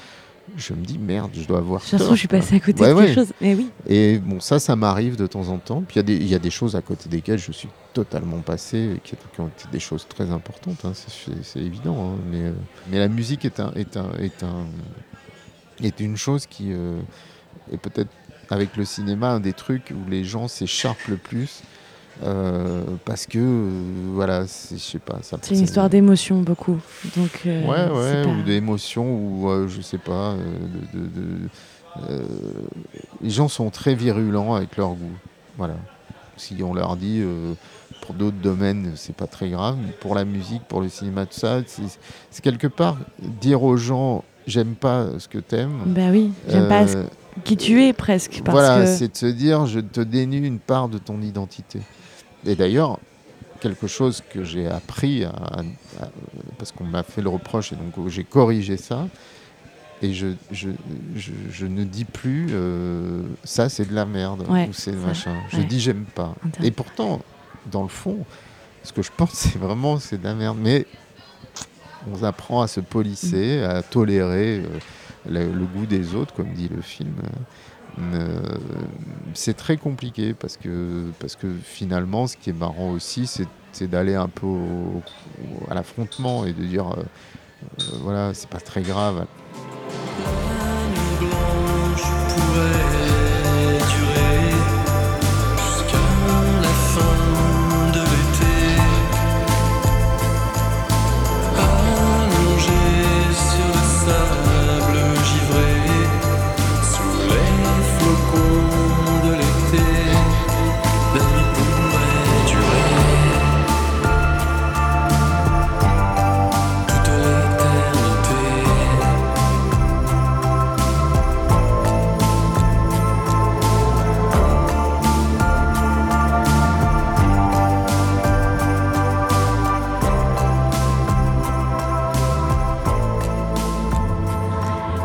[0.57, 1.83] je me dis merde, je dois avoir.
[1.83, 3.33] De toute je suis passé à côté de quelque chose.
[3.41, 3.69] Mais oui.
[3.87, 5.83] Et bon, ça, ça m'arrive de temps en temps.
[5.87, 9.49] Puis il y, a des choses à côté desquelles je suis totalement passé, qui, ont
[9.49, 10.85] été des choses très importantes.
[10.85, 10.93] Hein,
[11.43, 11.97] c'est évident.
[11.99, 12.53] Hein, mais, euh,
[12.91, 14.67] mais la musique est, un, est, un, est, un,
[15.83, 17.01] est une chose qui euh,
[17.73, 18.11] est peut-être
[18.51, 21.63] avec le cinéma un des trucs où les gens s'écharpent le plus.
[22.23, 23.71] Euh, parce que
[24.13, 25.19] voilà, je sais pas.
[25.23, 26.79] C'est une histoire d'émotion beaucoup.
[27.17, 30.35] Donc, ouais, ouais, ou d'émotion, ou je sais pas.
[30.93, 31.49] De,
[33.23, 35.17] les gens sont très virulents avec leur goût.
[35.57, 35.77] Voilà.
[36.37, 37.23] Si on leur dit
[38.03, 41.39] pour d'autres domaines, c'est pas très grave, mais pour la musique, pour le cinéma, tout
[41.39, 41.61] ça,
[42.31, 45.83] c'est quelque part dire aux gens j'aime pas ce que t'aimes.
[45.87, 46.87] Ben oui, j'aime pas
[47.45, 48.43] qui tu es presque.
[48.45, 51.81] Parce voilà, c'est de se dire je te dénue une part de ton identité.
[52.47, 52.99] Et d'ailleurs,
[53.61, 55.25] quelque chose que j'ai appris,
[56.59, 59.09] parce qu'on m'a fait le reproche et donc j'ai corrigé ça.
[60.03, 60.69] Et je, je,
[61.15, 65.35] je, ne dis plus euh, ça c'est de la merde ou c'est machin.
[65.49, 66.35] Je dis j'aime pas.
[66.63, 67.23] Et pourtant,
[67.71, 68.19] dans le fond,
[68.83, 70.59] ce que je pense c'est vraiment c'est de la merde.
[70.61, 70.87] Mais
[72.13, 74.79] on apprend à se polisser, à tolérer euh,
[75.29, 77.15] le, le, goût des autres, comme dit le film.
[77.99, 78.41] Euh,
[79.33, 84.15] c'est très compliqué parce que, parce que finalement, ce qui est marrant aussi, c'est d'aller
[84.15, 84.47] un peu
[85.71, 86.95] à l'affrontement et de dire
[88.03, 89.27] voilà, c'est pas très grave
[91.19, 92.86] blanche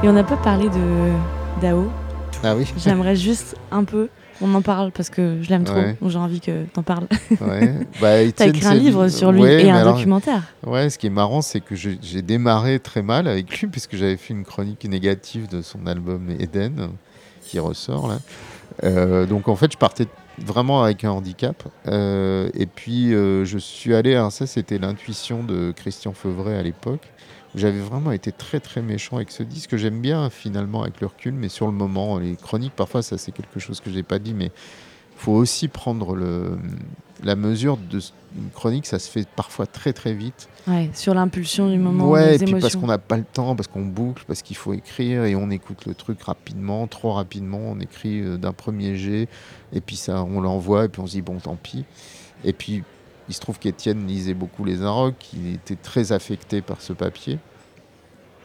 [0.04, 1.12] Et on n'a pas parlé de
[1.62, 1.92] Dao.
[2.44, 2.66] Ah oui.
[2.76, 4.10] J'aimerais juste un peu.
[4.42, 7.06] On en parle parce que je l'aime trop, donc j'ai envie que t'en parles.
[7.40, 7.76] Ouais.
[8.02, 10.42] Bah, T'as écrit un livre sur lui et un documentaire.
[10.66, 14.18] Ouais, ce qui est marrant, c'est que j'ai démarré très mal avec lui, puisque j'avais
[14.18, 16.90] fait une chronique négative de son album Eden,
[17.44, 18.18] qui ressort là.
[18.84, 20.08] Euh, donc en fait, je partais
[20.40, 21.64] vraiment avec un handicap.
[21.88, 26.64] Euh, et puis euh, je suis allé, alors ça c'était l'intuition de Christian Feuvret à
[26.64, 27.11] l'époque,
[27.56, 31.08] j'avais vraiment été très très méchant avec ce disque que j'aime bien finalement avec le
[31.08, 34.20] recul, mais sur le moment, les chroniques parfois ça c'est quelque chose que j'ai pas
[34.20, 34.52] dit, mais
[35.18, 36.58] faut aussi prendre le,
[37.24, 38.00] la mesure de
[38.38, 40.48] une chronique, ça se fait parfois très très vite.
[40.68, 42.10] Ouais, sur l'impulsion du moment.
[42.10, 44.74] Ouais, et puis parce qu'on n'a pas le temps, parce qu'on boucle, parce qu'il faut
[44.74, 47.60] écrire et on écoute le truc rapidement, trop rapidement.
[47.60, 49.28] On écrit euh, d'un premier jet
[49.74, 51.84] et puis ça, on l'envoie et puis on se dit bon, tant pis.
[52.46, 52.84] Et puis
[53.32, 57.40] il se trouve qu'Étienne lisait beaucoup les Inrocks, il était très affecté par ce papier.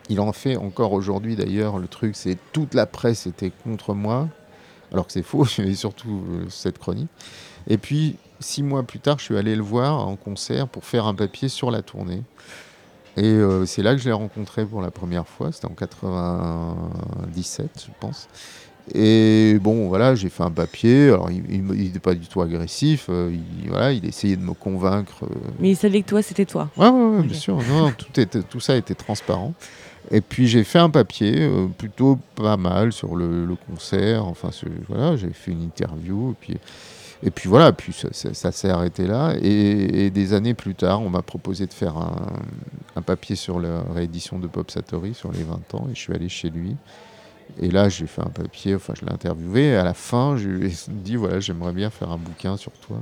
[0.09, 1.81] Il en fait encore aujourd'hui d'ailleurs.
[1.81, 4.29] Le truc, c'est toute la presse était contre moi,
[4.93, 5.45] alors que c'est faux.
[5.59, 7.09] Avait surtout euh, cette chronique.
[7.67, 11.07] Et puis six mois plus tard, je suis allé le voir en concert pour faire
[11.07, 12.23] un papier sur la tournée.
[13.17, 15.51] Et euh, c'est là que je l'ai rencontré pour la première fois.
[15.51, 18.29] C'était en 97, je pense.
[18.95, 21.09] Et bon, voilà, j'ai fait un papier.
[21.09, 23.07] Alors, il n'était pas du tout agressif.
[23.09, 25.25] Euh, il, voilà, il essayait de me convaincre.
[25.25, 25.35] Euh.
[25.59, 26.69] Mais il savait que toi, c'était toi.
[26.77, 27.57] Oui, ouais, bien sûr.
[27.69, 29.55] Non, tout, était, tout ça était transparent.
[30.13, 34.25] Et puis j'ai fait un papier plutôt pas mal sur le, concert.
[34.25, 34.51] Enfin,
[34.89, 36.31] voilà, j'ai fait une interview.
[36.31, 36.57] Et puis
[37.23, 39.35] et puis voilà, puis ça, s'est arrêté là.
[39.41, 44.39] Et, des années plus tard, on m'a proposé de faire un, papier sur la réédition
[44.39, 45.87] de Pop Satori sur les 20 ans.
[45.91, 46.77] Et je suis allé chez lui.
[47.61, 49.69] Et là, j'ai fait un papier, enfin, je l'ai interviewé.
[49.69, 52.73] Et à la fin, je lui ai dit voilà, j'aimerais bien faire un bouquin sur
[52.73, 52.99] toi.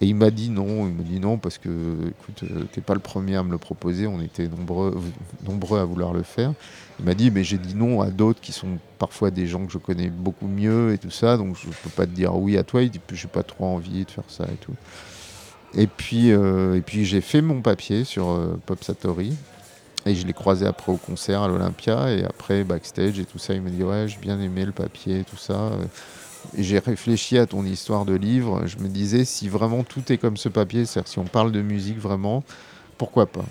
[0.00, 2.94] Et il m'a dit non, il m'a dit non parce que, écoute, euh, t'es pas
[2.94, 4.96] le premier à me le proposer, on était nombreux,
[5.44, 6.52] nombreux à vouloir le faire.
[7.00, 9.72] Il m'a dit, mais j'ai dit non à d'autres qui sont parfois des gens que
[9.72, 12.62] je connais beaucoup mieux et tout ça, donc je peux pas te dire oui à
[12.62, 12.82] toi.
[12.82, 14.74] Il dit, j'ai pas trop envie de faire ça et tout.
[15.74, 19.34] Et puis, euh, puis j'ai fait mon papier sur euh, Pop Satori.
[20.08, 23.54] Et je l'ai croisé après au concert à l'Olympia et après backstage et tout ça.
[23.54, 25.70] Il m'a dit ouais, j'ai bien aimé le papier et tout ça
[26.56, 28.66] j'ai réfléchi à ton histoire de livre.
[28.66, 31.62] Je me disais, si vraiment tout est comme ce papier, c'est-à-dire si on parle de
[31.62, 32.42] musique vraiment,
[32.96, 33.44] pourquoi pas?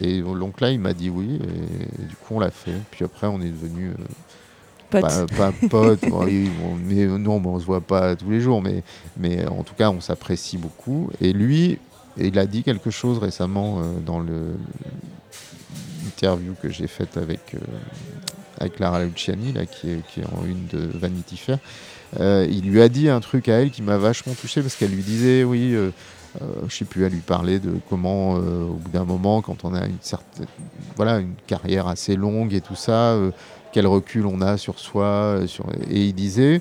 [0.00, 2.78] Et donc là, il m'a dit oui, et, du coup, on l'a fait.
[2.90, 3.90] Puis après, on est devenu.
[3.90, 3.94] Euh,
[4.90, 6.04] Pas, pas potes,
[6.84, 8.82] mais non, on se voit pas tous les jours, mais,
[9.16, 11.10] mais en tout cas, on s'apprécie beaucoup.
[11.20, 11.78] Et lui,
[12.18, 14.54] il a dit quelque chose récemment euh, dans le
[16.06, 17.58] interview que j'ai faite avec, euh,
[18.58, 21.58] avec Lara Luciani, là, qui, est, qui est en une de Vanity Fair.
[22.20, 24.90] Euh, il lui a dit un truc à elle qui m'a vachement touché parce qu'elle
[24.90, 25.90] lui disait, oui, euh,
[26.40, 29.74] euh, je sais plus, à lui parler de comment, au bout d'un moment, quand on
[29.74, 30.46] a une certaine,
[30.96, 33.18] voilà, une carrière assez longue et tout ça,
[33.72, 35.40] quel recul on a sur soi.
[35.90, 36.60] Et il disait,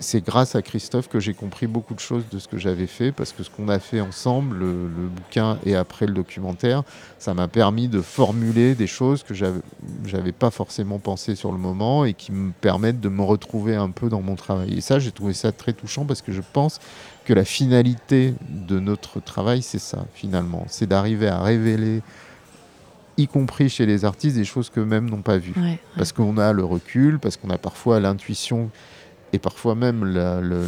[0.00, 3.12] c'est grâce à Christophe que j'ai compris beaucoup de choses de ce que j'avais fait,
[3.12, 6.82] parce que ce qu'on a fait ensemble, le, bouquin et après le documentaire,
[7.18, 12.06] ça m'a permis de formuler des choses que j'avais pas forcément pensé sur le moment
[12.06, 14.78] et qui me permettent de me retrouver un peu dans mon travail.
[14.78, 16.80] Et ça, j'ai trouvé ça très touchant parce que je pense
[17.26, 20.64] que la finalité de notre travail, c'est ça, finalement.
[20.68, 22.02] C'est d'arriver à révéler
[23.20, 25.54] y compris chez les artistes, des choses qu'eux-mêmes n'ont pas vues.
[25.96, 28.70] Parce qu'on a le recul, parce qu'on a parfois l'intuition
[29.32, 30.64] et parfois même le,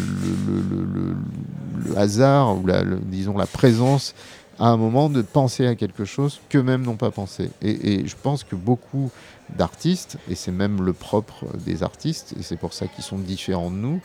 [1.96, 4.14] hasard ou la, disons la présence
[4.58, 7.50] à un moment de penser à quelque chose qu'eux-mêmes n'ont pas pensé.
[7.62, 9.10] Et, je pense que beaucoup
[9.56, 13.70] d'artistes, et c'est même le propre des artistes, et c'est pour ça qu'ils sont différents
[13.70, 14.00] de nous,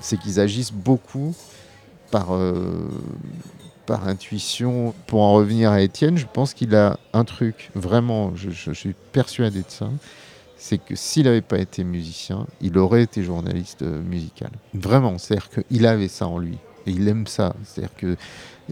[0.00, 1.34] c'est qu'ils agissent beaucoup
[2.10, 2.88] par, euh,
[3.86, 4.94] par intuition.
[5.06, 9.60] Pour en revenir à Étienne, je pense qu'il a un truc, vraiment, je suis persuadé
[9.60, 9.88] de ça,
[10.58, 14.50] c'est que s'il n'avait pas été musicien, il aurait été journaliste euh, musical.
[14.74, 16.58] Vraiment, c'est-à-dire qu'il avait ça en lui.
[16.86, 17.54] Et il aime ça.
[17.64, 18.16] C'est-à-dire que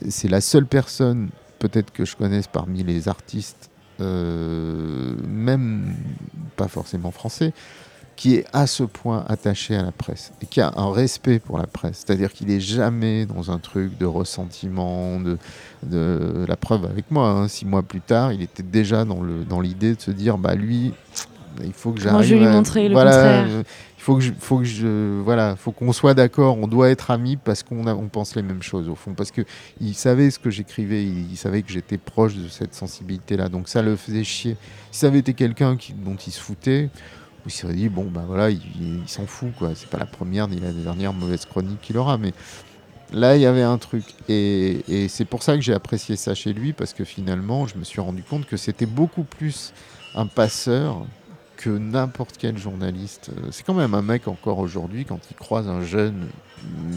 [0.09, 1.30] c'est la seule personne,
[1.61, 3.70] peut-être que je connaisse parmi les artistes,
[4.01, 5.95] euh, même
[6.57, 7.53] pas forcément français,
[8.16, 11.59] qui est à ce point attaché à la presse et qui a un respect pour
[11.59, 12.03] la presse.
[12.05, 15.37] C'est-à-dire qu'il n'est jamais dans un truc de ressentiment, de,
[16.49, 17.28] la preuve avec moi.
[17.28, 17.49] Hein.
[17.49, 19.22] six mois plus tard, il était déjà dans
[19.61, 20.95] l'idée dans de se dire, bah lui,
[21.65, 22.27] il faut que j'arrive.
[22.27, 23.47] je vais lui montrer le contraire.
[23.99, 26.59] Il faut que je, faut que je, voilà, faut qu'on soit d'accord.
[26.59, 29.15] On doit être amis parce qu'on on pense les mêmes choses au fond.
[29.15, 29.43] Parce que
[29.81, 33.49] il savait ce que j'écrivais, il, savait que j'étais proche de cette sensibilité-là.
[33.49, 34.57] Donc ça le faisait chier.
[34.93, 36.89] Si ça avait été quelqu'un dont il se foutait,
[37.47, 38.61] il serait dit bon ben voilà, il,
[39.07, 39.71] s'en fout quoi.
[39.75, 42.33] C'est pas la première ni la dernière mauvaise chronique qu'il aura, mais
[43.13, 44.05] Là, il y avait un truc.
[44.29, 47.79] Et, et c'est pour ça que j'ai apprécié ça chez lui, parce que finalement, je
[47.79, 49.73] me suis rendu compte que c'était beaucoup plus
[50.17, 51.07] un passeur
[51.57, 53.31] que n'importe quel journaliste.
[53.31, 56.29] Euh, c'est quand même un mec encore aujourd'hui, quand il croise un jeune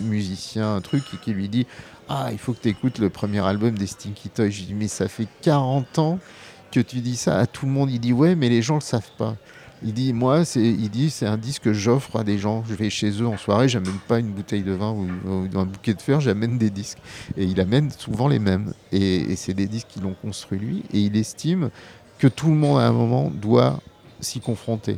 [0.05, 1.65] musicien, un truc, et qui lui dit
[2.07, 4.49] Ah, il faut que tu écoutes le premier album des Stinky Toys.
[4.49, 6.19] Je dis Mais ça fait 40 ans
[6.71, 7.89] que tu dis ça à tout le monde.
[7.91, 9.35] Il dit Ouais, mais les gens le savent pas.
[9.81, 12.63] Il dit moi c'est il dit c'est un disque que j'offre à des gens.
[12.67, 15.07] Je vais chez eux en soirée, j'amène pas une bouteille de vin ou,
[15.57, 16.97] un bouquet de fleurs, j'amène des disques.
[17.37, 18.73] Et il amène souvent les mêmes.
[18.91, 20.83] Et, c'est des disques qui l'ont construit lui.
[20.91, 21.69] Et il estime
[22.17, 23.79] que tout le monde à un moment doit
[24.19, 24.97] s'y confronter.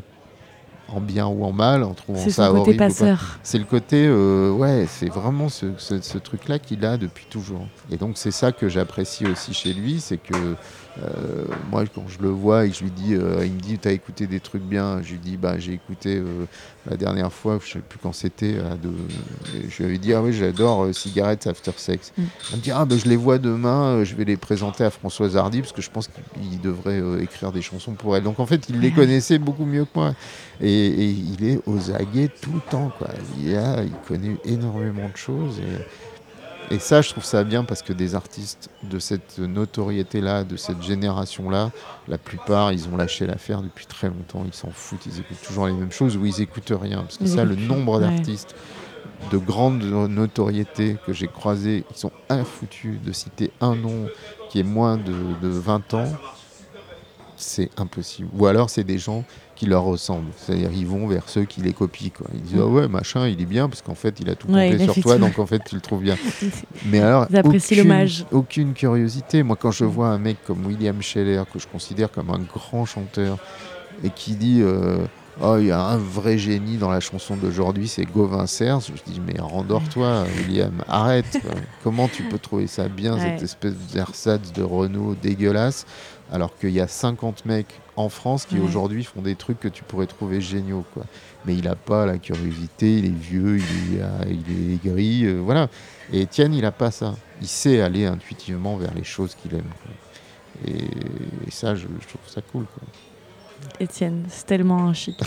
[0.93, 2.65] en bien ou en mal, en trouvant ça horrible.
[2.65, 3.39] C'est côté passeur.
[3.43, 7.65] C'est le côté, euh, ouais, c'est vraiment ce, ce truc-là qu'il a depuis toujours.
[7.89, 10.55] Et donc c'est ça que j'apprécie aussi chez lui, c'est que
[10.99, 13.91] euh, moi, quand je le vois et je lui dis, euh, il me dit, t'as
[13.91, 15.01] écouté des trucs bien.
[15.01, 16.45] Je lui dis, bah, j'ai écouté euh,
[16.89, 18.57] la dernière fois, je sais plus quand c'était.
[19.69, 22.11] je lui avais dit, ah oui, j'adore Cigarettes After Sex.
[22.17, 22.23] Mm.
[22.51, 25.37] Il me dit, ah, bah, je les vois demain, je vais les présenter à Françoise
[25.37, 28.23] Hardy parce que je pense qu'il devrait écrire des chansons pour elle.
[28.23, 30.13] Donc en fait, il les connaissait beaucoup mieux que moi.
[30.59, 32.91] Et, il est aux aguets tout le temps.
[32.97, 33.07] Quoi.
[33.39, 35.59] Il, a, il connaît énormément de choses.
[35.59, 36.11] Et,
[36.70, 40.82] et ça, je trouve ça bien parce que des artistes de cette notoriété-là, de cette
[40.82, 41.72] génération-là,
[42.07, 44.43] la plupart, ils ont lâché l'affaire depuis très longtemps.
[44.45, 46.99] Ils s'en foutent, ils écoutent toujours les mêmes choses ou ils écoutent rien.
[46.99, 48.55] Parce que ça, le nombre d'artistes
[49.32, 54.07] de grande notoriété que j'ai croisés, ils sont infoutus de citer un nom
[54.49, 56.12] qui est moins de, de 20 ans.
[57.36, 58.30] C'est impossible.
[58.34, 59.26] Ou alors, c'est des gens
[59.70, 60.32] leur ressemblent.
[60.38, 62.12] C'est-à-dire ils vont vers ceux qui les copient.
[62.16, 62.28] Quoi.
[62.34, 62.62] Ils disent mm.
[62.62, 65.18] ah ouais machin il est bien parce qu'en fait il a tout compté sur toi
[65.18, 66.18] donc en fait tu le trouves bien.
[66.86, 69.43] Mais alors aucune, aucune curiosité.
[69.43, 72.86] Moi quand je vois un mec comme William Scheller que je considère comme un grand
[72.86, 73.38] chanteur
[74.03, 74.97] et qui dit euh,
[75.39, 78.91] Oh, il y a un vrai génie dans la chanson d'aujourd'hui, c'est Gauvin Serge.
[78.93, 81.39] Je dis, mais rendors-toi, William, arrête.
[81.84, 85.86] Comment tu peux trouver ça bien, cette espèce d'ersatz de Renault dégueulasse,
[86.32, 89.84] alors qu'il y a 50 mecs en France qui aujourd'hui font des trucs que tu
[89.84, 90.86] pourrais trouver géniaux.
[90.93, 91.03] Quoi.
[91.45, 95.39] Mais il n'a pas la curiosité, il est vieux, il est, il est gris, euh,
[95.39, 95.69] voilà.
[96.11, 97.15] Et Étienne, il n'a pas ça.
[97.41, 99.63] Il sait aller intuitivement vers les choses qu'il aime.
[100.67, 102.65] Et, ça, je, trouve ça cool.
[102.65, 102.88] Quoi.
[103.80, 105.20] Étienne, c'est tellement un chic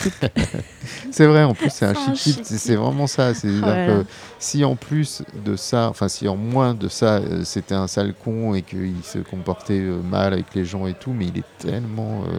[1.10, 3.34] c'est vrai, en plus, c'est un chic C'est vraiment ça.
[3.34, 4.04] C'est-à-dire que
[4.38, 8.14] si en plus de ça, enfin, si en moins de ça, euh, c'était un sale
[8.14, 11.58] con et qu'il se comportait euh, mal avec les gens et tout, mais il est
[11.58, 12.22] tellement.
[12.28, 12.38] Euh,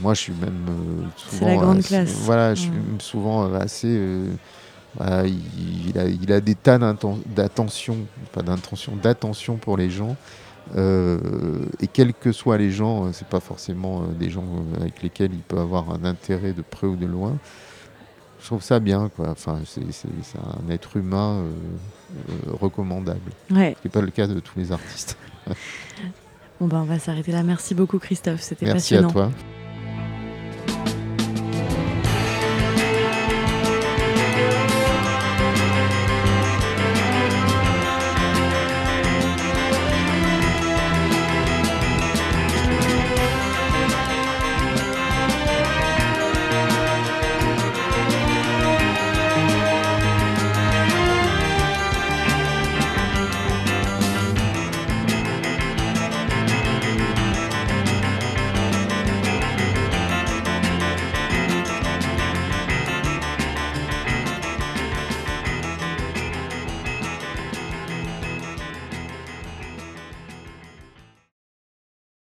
[0.00, 1.38] moi, je suis même souvent.
[1.38, 2.12] C'est la grande classe.
[2.20, 2.70] Voilà, je suis
[3.00, 4.00] souvent assez.
[4.98, 7.96] il, a, il a des tas d'attention,
[8.32, 10.16] pas d'intention, d'attention pour les gens.
[10.76, 14.44] Euh, et quels que soient les gens, euh, c'est pas forcément euh, des gens
[14.80, 17.36] avec lesquels il peut avoir un intérêt de près ou de loin.
[18.40, 19.30] Je trouve ça bien, quoi.
[19.30, 21.44] Enfin, c'est un être humain
[22.48, 23.30] recommandable.
[23.50, 23.76] Ouais.
[23.80, 25.16] Ce n'est pas le cas de tous les artistes.
[26.60, 27.44] bon ben, on va s'arrêter là.
[27.44, 28.40] Merci beaucoup, Christophe.
[28.40, 29.02] C'était passionnant.
[29.02, 29.30] Merci à toi.